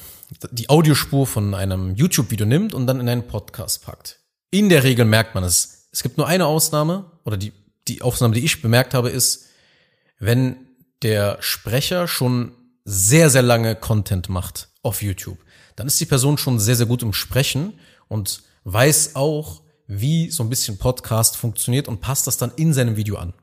die 0.51 0.69
Audiospur 0.69 1.27
von 1.27 1.53
einem 1.53 1.95
YouTube-Video 1.95 2.45
nimmt 2.45 2.73
und 2.73 2.87
dann 2.87 2.99
in 2.99 3.09
einen 3.09 3.27
Podcast 3.27 3.85
packt. 3.85 4.19
In 4.51 4.69
der 4.69 4.83
Regel 4.83 5.05
merkt 5.05 5.35
man 5.35 5.43
es. 5.43 5.89
Es 5.91 6.01
gibt 6.03 6.17
nur 6.17 6.27
eine 6.27 6.47
Ausnahme 6.47 7.11
oder 7.23 7.37
die 7.37 7.53
die 7.87 8.01
Ausnahme, 8.01 8.33
die 8.33 8.45
ich 8.45 8.61
bemerkt 8.61 8.93
habe, 8.93 9.09
ist, 9.09 9.47
wenn 10.17 10.55
der 11.01 11.37
Sprecher 11.41 12.07
schon 12.07 12.53
sehr 12.85 13.29
sehr 13.29 13.41
lange 13.41 13.75
Content 13.75 14.29
macht 14.29 14.69
auf 14.81 15.01
YouTube, 15.01 15.37
dann 15.75 15.87
ist 15.87 15.99
die 15.99 16.05
Person 16.05 16.37
schon 16.37 16.59
sehr 16.59 16.75
sehr 16.75 16.85
gut 16.85 17.03
im 17.03 17.13
Sprechen 17.13 17.73
und 18.07 18.43
weiß 18.63 19.15
auch, 19.15 19.62
wie 19.87 20.29
so 20.31 20.43
ein 20.43 20.49
bisschen 20.49 20.77
Podcast 20.77 21.37
funktioniert 21.37 21.87
und 21.87 22.01
passt 22.01 22.27
das 22.27 22.37
dann 22.37 22.51
in 22.55 22.73
seinem 22.73 22.95
Video 22.95 23.17
an. 23.17 23.33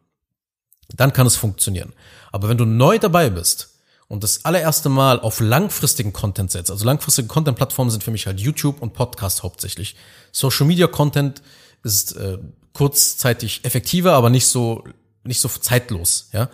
Dann 0.95 1.13
kann 1.13 1.27
es 1.27 1.37
funktionieren. 1.37 1.93
Aber 2.33 2.49
wenn 2.49 2.59
du 2.59 2.65
neu 2.65 2.99
dabei 2.99 3.31
bist 3.31 3.81
und 4.09 4.25
das 4.25 4.45
allererste 4.45 4.89
Mal 4.89 5.21
auf 5.21 5.41
langfristigen 5.41 6.13
Content 6.13 6.51
setzt, 6.51 6.71
also 6.71 6.85
langfristige 6.85 7.29
Content-Plattformen 7.29 7.91
sind 7.91 8.03
für 8.03 8.11
mich 8.11 8.27
halt 8.27 8.41
YouTube 8.41 8.83
und 8.83 8.93
Podcast 8.93 9.43
hauptsächlich. 9.43 9.97
Social 10.33 10.67
Media 10.67 10.87
Content 10.87 11.43
ist 11.85 12.17
äh, 12.17 12.39
kurzzeitig 12.73 13.65
effektiver, 13.65 14.13
aber 14.13 14.31
nicht 14.31 14.47
so 14.47 14.85
nicht 15.23 15.41
so 15.41 15.49
zeitlos, 15.49 16.31
ja. 16.33 16.49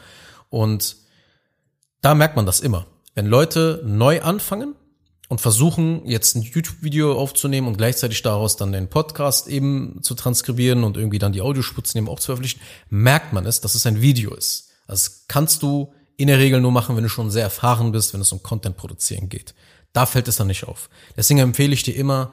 Und 0.51 0.97
da 2.01 2.15
merkt 2.15 2.37
man 2.37 2.47
das 2.47 2.61
immer. 2.61 2.87
Wenn 3.15 3.27
Leute 3.27 3.83
neu 3.85 4.23
anfangen 4.23 4.75
und 5.29 5.41
versuchen 5.41 6.07
jetzt 6.07 6.37
ein 6.37 6.43
YouTube-Video 6.43 7.19
aufzunehmen 7.19 7.67
und 7.67 7.77
gleichzeitig 7.77 8.23
daraus 8.23 8.57
dann 8.57 8.73
den 8.73 8.89
Podcast 8.89 9.49
eben 9.49 10.01
zu 10.03 10.15
transkribieren 10.15 10.85
und 10.85 10.97
irgendwie 10.97 11.19
dann 11.19 11.33
die 11.33 11.41
Audiospur 11.41 11.83
zu 11.85 11.97
nehmen, 11.97 12.09
auch 12.09 12.21
zu 12.21 12.27
veröffentlichen, 12.27 12.61
merkt 12.89 13.33
man 13.33 13.47
es, 13.47 13.61
dass 13.61 13.75
es 13.75 13.87
ein 13.87 14.01
Video 14.01 14.35
ist. 14.35 14.71
Das 14.87 15.27
kannst 15.29 15.63
du 15.63 15.93
in 16.17 16.29
der 16.29 16.39
Regel 16.39 16.61
nur 16.61 16.73
machen, 16.73 16.97
wenn 16.97 17.03
du 17.03 17.09
schon 17.09 17.31
sehr 17.31 17.43
erfahren 17.43 17.93
bist, 17.93 18.15
wenn 18.15 18.21
es 18.21 18.33
um 18.33 18.43
Content 18.43 18.77
produzieren 18.77 19.29
geht. 19.29 19.55
Da 19.93 20.07
fällt 20.07 20.29
es 20.29 20.37
dann 20.37 20.47
nicht 20.47 20.65
auf. 20.65 20.89
Deswegen 21.17 21.41
empfehle 21.41 21.75
ich 21.75 21.83
dir 21.83 21.97
immer 21.97 22.33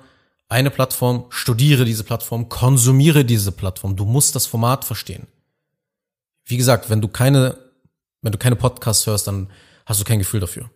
eine 0.49 0.69
Plattform, 0.69 1.25
studiere 1.29 1.85
diese 1.85 2.03
Plattform, 2.03 2.47
konsumiere 2.49 3.25
diese 3.25 3.51
Plattform. 3.51 3.95
Du 3.95 4.05
musst 4.05 4.35
das 4.35 4.45
Format 4.45 4.85
verstehen. 4.85 5.27
Wie 6.45 6.57
gesagt, 6.57 6.89
wenn 6.89 7.01
du 7.01 7.07
keine, 7.07 7.57
wenn 8.21 8.31
du 8.31 8.37
keine 8.37 8.55
Podcasts 8.55 9.07
hörst, 9.07 9.27
dann 9.27 9.49
hast 9.85 9.99
du 9.99 10.05
kein 10.05 10.19
Gefühl 10.19 10.41
dafür. 10.41 10.69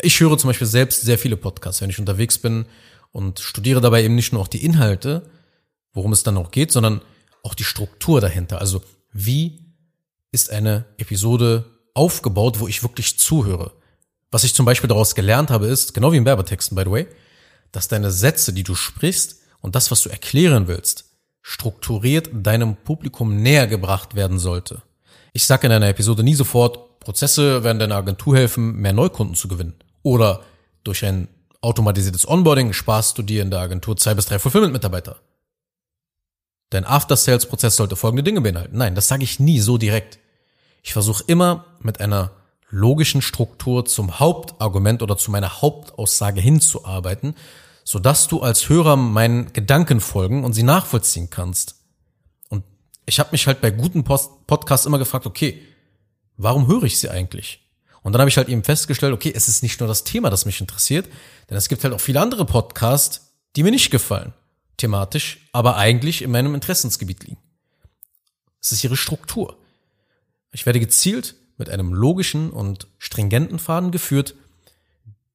Ich 0.00 0.18
höre 0.20 0.38
zum 0.38 0.48
Beispiel 0.48 0.66
selbst 0.66 1.02
sehr 1.02 1.18
viele 1.18 1.36
Podcasts, 1.36 1.82
wenn 1.82 1.90
ich 1.90 1.98
unterwegs 1.98 2.38
bin 2.38 2.64
und 3.10 3.40
studiere 3.40 3.80
dabei 3.80 4.02
eben 4.04 4.14
nicht 4.14 4.32
nur 4.32 4.40
auch 4.40 4.48
die 4.48 4.64
Inhalte, 4.64 5.30
worum 5.92 6.12
es 6.12 6.22
dann 6.22 6.38
auch 6.38 6.50
geht, 6.50 6.72
sondern 6.72 7.02
auch 7.42 7.54
die 7.54 7.64
Struktur 7.64 8.20
dahinter. 8.20 8.60
Also 8.60 8.82
wie 9.12 9.60
ist 10.30 10.50
eine 10.50 10.86
Episode 10.96 11.66
aufgebaut, 11.94 12.58
wo 12.60 12.68
ich 12.68 12.82
wirklich 12.82 13.18
zuhöre? 13.18 13.72
Was 14.30 14.44
ich 14.44 14.54
zum 14.54 14.64
Beispiel 14.64 14.88
daraus 14.88 15.14
gelernt 15.14 15.50
habe, 15.50 15.66
ist, 15.66 15.92
genau 15.92 16.12
wie 16.12 16.16
in 16.16 16.24
Werbetexten, 16.24 16.74
by 16.74 16.84
the 16.84 16.90
way, 16.90 17.06
dass 17.70 17.88
deine 17.88 18.10
Sätze, 18.10 18.54
die 18.54 18.62
du 18.62 18.74
sprichst 18.74 19.40
und 19.60 19.74
das, 19.74 19.90
was 19.90 20.02
du 20.02 20.08
erklären 20.08 20.68
willst, 20.68 21.04
strukturiert 21.42 22.30
deinem 22.32 22.76
Publikum 22.76 23.42
näher 23.42 23.66
gebracht 23.66 24.14
werden 24.14 24.38
sollte. 24.38 24.82
Ich 25.34 25.44
sage 25.44 25.66
in 25.66 25.72
einer 25.72 25.88
Episode 25.88 26.22
nie 26.22 26.34
sofort, 26.34 26.78
Prozesse 27.04 27.64
werden 27.64 27.78
deiner 27.78 27.96
Agentur 27.96 28.36
helfen, 28.36 28.76
mehr 28.76 28.92
Neukunden 28.92 29.34
zu 29.34 29.48
gewinnen. 29.48 29.74
Oder 30.02 30.42
durch 30.84 31.04
ein 31.04 31.28
automatisiertes 31.60 32.28
Onboarding 32.28 32.72
sparst 32.72 33.18
du 33.18 33.22
dir 33.22 33.42
in 33.42 33.50
der 33.50 33.60
Agentur 33.60 33.96
zwei 33.96 34.14
bis 34.14 34.26
drei 34.26 34.38
Fulfillment-Mitarbeiter. 34.38 35.16
Dein 36.70 36.86
After-Sales-Prozess 36.86 37.76
sollte 37.76 37.96
folgende 37.96 38.22
Dinge 38.22 38.40
beinhalten. 38.40 38.76
Nein, 38.76 38.94
das 38.94 39.08
sage 39.08 39.24
ich 39.24 39.38
nie 39.38 39.60
so 39.60 39.78
direkt. 39.78 40.18
Ich 40.82 40.92
versuche 40.92 41.22
immer 41.26 41.66
mit 41.80 42.00
einer 42.00 42.32
logischen 42.70 43.20
Struktur 43.22 43.84
zum 43.84 44.18
Hauptargument 44.18 45.02
oder 45.02 45.18
zu 45.18 45.30
meiner 45.30 45.60
Hauptaussage 45.60 46.40
hinzuarbeiten, 46.40 47.36
sodass 47.84 48.26
du 48.26 48.40
als 48.40 48.68
Hörer 48.68 48.96
meinen 48.96 49.52
Gedanken 49.52 50.00
folgen 50.00 50.44
und 50.44 50.54
sie 50.54 50.62
nachvollziehen 50.62 51.28
kannst. 51.28 51.76
Und 52.48 52.64
ich 53.04 53.20
habe 53.20 53.28
mich 53.32 53.46
halt 53.46 53.60
bei 53.60 53.70
guten 53.70 54.02
Post 54.02 54.46
Podcasts 54.46 54.86
immer 54.86 54.98
gefragt, 54.98 55.26
okay, 55.26 55.60
warum 56.36 56.66
höre 56.66 56.84
ich 56.84 56.98
sie 56.98 57.10
eigentlich? 57.10 57.60
Und 58.02 58.12
dann 58.12 58.20
habe 58.20 58.28
ich 58.28 58.36
halt 58.36 58.48
eben 58.48 58.64
festgestellt, 58.64 59.12
okay, 59.12 59.32
es 59.34 59.48
ist 59.48 59.62
nicht 59.62 59.80
nur 59.80 59.88
das 59.88 60.04
Thema, 60.04 60.28
das 60.28 60.44
mich 60.44 60.60
interessiert, 60.60 61.08
denn 61.48 61.56
es 61.56 61.68
gibt 61.68 61.84
halt 61.84 61.94
auch 61.94 62.00
viele 62.00 62.20
andere 62.20 62.44
Podcasts, 62.44 63.32
die 63.54 63.62
mir 63.62 63.70
nicht 63.70 63.90
gefallen, 63.90 64.32
thematisch, 64.76 65.38
aber 65.52 65.76
eigentlich 65.76 66.22
in 66.22 66.30
meinem 66.30 66.54
Interessensgebiet 66.54 67.24
liegen. 67.24 67.38
Es 68.60 68.72
ist 68.72 68.82
ihre 68.82 68.96
Struktur. 68.96 69.56
Ich 70.52 70.66
werde 70.66 70.80
gezielt 70.80 71.36
mit 71.58 71.70
einem 71.70 71.92
logischen 71.92 72.50
und 72.50 72.88
stringenten 72.98 73.58
Faden 73.58 73.90
geführt, 73.90 74.34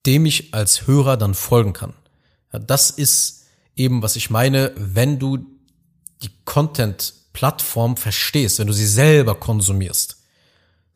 dem 0.05 0.25
ich 0.25 0.53
als 0.53 0.87
Hörer 0.87 1.17
dann 1.17 1.33
folgen 1.35 1.73
kann. 1.73 1.93
Das 2.51 2.89
ist 2.89 3.45
eben, 3.75 4.01
was 4.01 4.15
ich 4.15 4.29
meine, 4.29 4.73
wenn 4.75 5.19
du 5.19 5.37
die 6.21 6.31
Content-Plattform 6.45 7.97
verstehst, 7.97 8.59
wenn 8.59 8.67
du 8.67 8.73
sie 8.73 8.87
selber 8.87 9.35
konsumierst. 9.35 10.16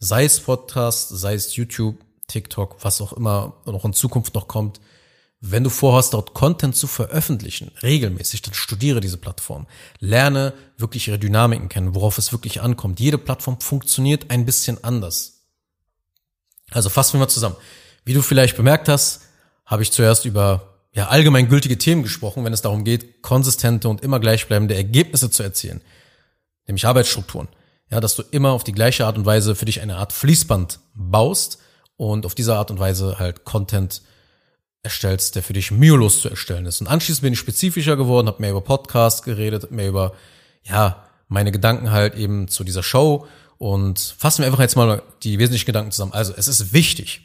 Sei 0.03 0.25
es 0.25 0.39
Podcast, 0.39 1.09
sei 1.09 1.35
es 1.35 1.55
YouTube, 1.55 2.03
TikTok, 2.25 2.83
was 2.83 3.01
auch 3.01 3.13
immer 3.13 3.61
noch 3.67 3.85
in 3.85 3.93
Zukunft 3.93 4.33
noch 4.33 4.47
kommt. 4.47 4.81
Wenn 5.41 5.63
du 5.63 5.69
vorhast, 5.69 6.15
dort 6.15 6.33
Content 6.33 6.75
zu 6.75 6.87
veröffentlichen, 6.87 7.71
regelmäßig, 7.83 8.41
dann 8.41 8.55
studiere 8.55 8.99
diese 8.99 9.17
Plattform. 9.17 9.67
Lerne 9.99 10.53
wirklich 10.75 11.07
ihre 11.07 11.19
Dynamiken 11.19 11.69
kennen, 11.69 11.93
worauf 11.93 12.17
es 12.17 12.31
wirklich 12.31 12.61
ankommt. 12.61 12.99
Jede 12.99 13.19
Plattform 13.19 13.61
funktioniert 13.61 14.31
ein 14.31 14.43
bisschen 14.43 14.83
anders. 14.83 15.43
Also 16.71 16.89
fassen 16.89 17.13
wir 17.13 17.19
mal 17.19 17.27
zusammen. 17.27 17.57
Wie 18.03 18.15
du 18.15 18.23
vielleicht 18.23 18.57
bemerkt 18.57 18.89
hast, 18.89 19.21
habe 19.67 19.83
ich 19.83 19.91
zuerst 19.91 20.25
über 20.25 20.79
ja, 20.93 21.09
allgemeingültige 21.09 21.77
Themen 21.77 22.01
gesprochen, 22.01 22.43
wenn 22.43 22.53
es 22.53 22.63
darum 22.63 22.83
geht, 22.83 23.21
konsistente 23.21 23.87
und 23.87 24.01
immer 24.01 24.19
gleichbleibende 24.19 24.73
Ergebnisse 24.73 25.29
zu 25.29 25.43
erzielen. 25.43 25.81
Nämlich 26.65 26.87
Arbeitsstrukturen. 26.87 27.49
Ja, 27.91 27.99
dass 27.99 28.15
du 28.15 28.23
immer 28.31 28.51
auf 28.51 28.63
die 28.63 28.71
gleiche 28.71 29.05
Art 29.05 29.17
und 29.17 29.25
Weise 29.25 29.53
für 29.53 29.65
dich 29.65 29.81
eine 29.81 29.97
Art 29.97 30.13
Fließband 30.13 30.79
baust 30.93 31.59
und 31.97 32.25
auf 32.25 32.35
diese 32.35 32.55
Art 32.55 32.71
und 32.71 32.79
Weise 32.79 33.19
halt 33.19 33.43
Content 33.43 34.01
erstellst, 34.81 35.35
der 35.35 35.43
für 35.43 35.53
dich 35.53 35.71
mühelos 35.71 36.21
zu 36.21 36.29
erstellen 36.29 36.65
ist. 36.65 36.81
Und 36.81 36.87
anschließend 36.87 37.21
bin 37.21 37.33
ich 37.33 37.39
spezifischer 37.39 37.97
geworden, 37.97 38.27
habe 38.27 38.41
mehr 38.41 38.51
über 38.51 38.61
Podcast 38.61 39.23
geredet, 39.23 39.71
mehr 39.71 39.89
über, 39.89 40.13
ja, 40.63 41.05
meine 41.27 41.51
Gedanken 41.51 41.91
halt 41.91 42.15
eben 42.15 42.47
zu 42.47 42.63
dieser 42.63 42.81
Show 42.81 43.27
und 43.57 43.99
fassen 44.17 44.39
wir 44.39 44.47
einfach 44.47 44.61
jetzt 44.61 44.75
mal 44.75 45.03
die 45.23 45.37
wesentlichen 45.37 45.67
Gedanken 45.67 45.91
zusammen. 45.91 46.13
Also, 46.13 46.33
es 46.35 46.47
ist 46.47 46.73
wichtig, 46.73 47.21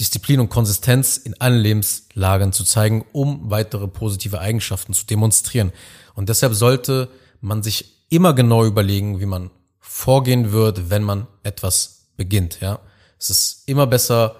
Disziplin 0.00 0.40
und 0.40 0.48
Konsistenz 0.48 1.16
in 1.16 1.40
allen 1.40 1.60
Lebenslagen 1.60 2.52
zu 2.52 2.64
zeigen, 2.64 3.04
um 3.12 3.50
weitere 3.50 3.86
positive 3.86 4.40
Eigenschaften 4.40 4.94
zu 4.94 5.06
demonstrieren. 5.06 5.72
Und 6.14 6.28
deshalb 6.28 6.54
sollte 6.54 7.08
man 7.40 7.62
sich 7.62 8.06
immer 8.08 8.32
genau 8.32 8.64
überlegen, 8.64 9.20
wie 9.20 9.26
man 9.26 9.50
vorgehen 9.94 10.50
wird, 10.50 10.90
wenn 10.90 11.04
man 11.04 11.28
etwas 11.44 12.08
beginnt, 12.16 12.60
ja. 12.60 12.80
Es 13.16 13.30
ist 13.30 13.62
immer 13.68 13.86
besser, 13.86 14.34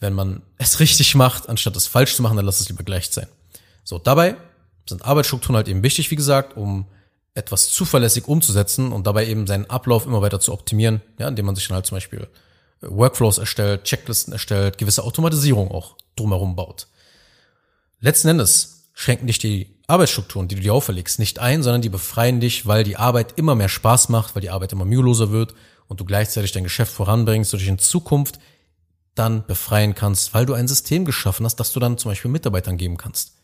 wenn 0.00 0.14
man 0.14 0.40
es 0.58 0.80
richtig 0.80 1.14
macht, 1.14 1.50
anstatt 1.50 1.76
es 1.76 1.86
falsch 1.86 2.14
zu 2.14 2.22
machen, 2.22 2.38
dann 2.38 2.46
lass 2.46 2.60
es 2.60 2.70
lieber 2.70 2.84
gleich 2.84 3.10
sein. 3.10 3.26
So, 3.84 3.98
dabei 3.98 4.36
sind 4.88 5.04
Arbeitsstrukturen 5.04 5.56
halt 5.56 5.68
eben 5.68 5.82
wichtig, 5.82 6.10
wie 6.10 6.16
gesagt, 6.16 6.56
um 6.56 6.86
etwas 7.34 7.68
zuverlässig 7.68 8.26
umzusetzen 8.28 8.92
und 8.92 9.06
dabei 9.06 9.26
eben 9.26 9.46
seinen 9.46 9.68
Ablauf 9.68 10.06
immer 10.06 10.22
weiter 10.22 10.40
zu 10.40 10.54
optimieren, 10.54 11.02
ja, 11.18 11.28
indem 11.28 11.44
man 11.44 11.54
sich 11.54 11.68
dann 11.68 11.74
halt 11.74 11.84
zum 11.84 11.96
Beispiel 11.96 12.26
äh, 12.80 12.86
Workflows 12.88 13.36
erstellt, 13.36 13.84
Checklisten 13.84 14.32
erstellt, 14.32 14.78
gewisse 14.78 15.04
Automatisierung 15.04 15.70
auch 15.70 15.96
drumherum 16.16 16.56
baut. 16.56 16.86
Letzten 18.00 18.28
Endes 18.28 18.88
schränken 18.94 19.26
dich 19.26 19.38
die 19.38 19.73
Arbeitsstrukturen, 19.86 20.48
die 20.48 20.54
du 20.54 20.62
dir 20.62 20.74
auferlegst, 20.74 21.18
nicht 21.18 21.38
ein, 21.38 21.62
sondern 21.62 21.82
die 21.82 21.90
befreien 21.90 22.40
dich, 22.40 22.66
weil 22.66 22.84
die 22.84 22.96
Arbeit 22.96 23.34
immer 23.36 23.54
mehr 23.54 23.68
Spaß 23.68 24.08
macht, 24.08 24.34
weil 24.34 24.40
die 24.40 24.50
Arbeit 24.50 24.72
immer 24.72 24.86
müheloser 24.86 25.30
wird 25.30 25.54
und 25.88 26.00
du 26.00 26.04
gleichzeitig 26.04 26.52
dein 26.52 26.64
Geschäft 26.64 26.92
voranbringst 26.92 27.52
und 27.52 27.60
dich 27.60 27.68
in 27.68 27.78
Zukunft 27.78 28.38
dann 29.14 29.46
befreien 29.46 29.94
kannst, 29.94 30.34
weil 30.34 30.46
du 30.46 30.54
ein 30.54 30.68
System 30.68 31.04
geschaffen 31.04 31.44
hast, 31.44 31.56
das 31.56 31.72
du 31.72 31.80
dann 31.80 31.98
zum 31.98 32.10
Beispiel 32.10 32.30
Mitarbeitern 32.30 32.78
geben 32.78 32.96
kannst. 32.96 33.34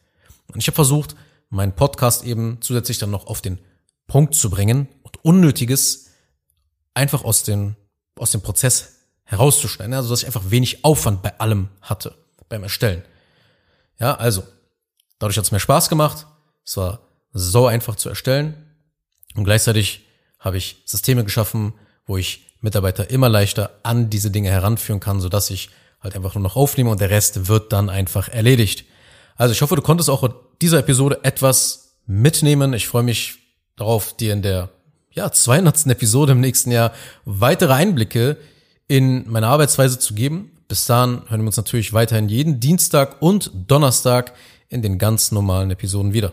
Und 0.53 0.61
ich 0.61 0.67
habe 0.67 0.75
versucht, 0.75 1.15
meinen 1.51 1.75
Podcast 1.75 2.25
eben 2.25 2.59
zusätzlich 2.61 2.99
dann 2.99 3.11
noch 3.11 3.27
auf 3.27 3.41
den 3.41 3.59
Punkt 4.07 4.35
zu 4.35 4.51
bringen 4.51 4.89
und 5.03 5.25
Unnötiges 5.25 6.07
einfach 6.95 7.25
aus 7.25 7.43
dem, 7.43 7.77
aus 8.17 8.33
dem 8.33 8.41
Prozess 8.41 8.97
herauszuschneiden, 9.25 9.95
also 9.95 10.11
dass 10.11 10.23
ich 10.23 10.27
einfach 10.27 10.51
wenig 10.51 10.85
Aufwand 10.85 11.23
bei 11.23 11.39
allem 11.39 11.69
hatte, 11.83 12.15
beim 12.49 12.65
Erstellen. 12.65 13.05
Ja, 14.01 14.15
also, 14.15 14.43
dadurch 15.19 15.37
hat 15.37 15.45
es 15.45 15.53
mir 15.53 15.61
Spaß 15.61 15.89
gemacht, 15.89 16.27
es 16.65 16.77
war 16.77 17.01
so 17.33 17.67
einfach 17.67 17.97
zu 17.97 18.09
erstellen 18.09 18.55
und 19.35 19.45
gleichzeitig 19.45 20.07
habe 20.39 20.57
ich 20.57 20.83
Systeme 20.85 21.25
geschaffen, 21.25 21.75
wo 22.07 22.17
ich 22.17 22.47
Mitarbeiter 22.61 23.11
immer 23.11 23.29
leichter 23.29 23.71
an 23.83 24.11
diese 24.11 24.31
Dinge 24.31 24.51
heranführen 24.51 25.01
kann, 25.01 25.21
sodass 25.21 25.51
ich 25.51 25.71
halt 26.01 26.17
einfach 26.17 26.35
nur 26.35 26.43
noch 26.43 26.57
aufnehme 26.57 26.91
und 26.91 27.01
der 27.01 27.11
Rest 27.11 27.49
wird 27.49 27.73
dann 27.73 27.89
einfach 27.89 28.29
erledigt. 28.29 28.85
Also 29.37 29.53
ich 29.53 29.63
hoffe, 29.63 29.77
du 29.77 29.83
konntest 29.83 30.11
auch 30.11 30.23
in 30.25 30.33
dieser 30.61 30.79
Episode 30.79 31.21
etwas 31.23 31.97
mitnehmen. 32.07 32.73
Ich 32.73 32.89
freue 32.89 33.03
mich 33.03 33.39
darauf, 33.77 34.17
dir 34.17 34.33
in 34.33 34.43
der 34.43 34.71
ja, 35.13 35.31
200. 35.31 35.87
Episode 35.87 36.33
im 36.33 36.41
nächsten 36.41 36.71
Jahr 36.71 36.93
weitere 37.25 37.73
Einblicke 37.73 38.37
in 38.87 39.31
meine 39.31 39.47
Arbeitsweise 39.49 39.99
zu 39.99 40.15
geben. 40.15 40.51
Bis 40.69 40.87
dahin 40.87 41.23
hören 41.29 41.41
wir 41.41 41.47
uns 41.47 41.57
natürlich 41.57 41.93
weiterhin 41.93 42.29
jeden 42.29 42.61
Dienstag 42.61 43.21
und 43.21 43.51
Donnerstag 43.67 44.35
in 44.69 44.83
den 44.83 44.99
ganz 44.99 45.33
normalen 45.33 45.71
Episoden 45.71 46.13
wieder. 46.13 46.33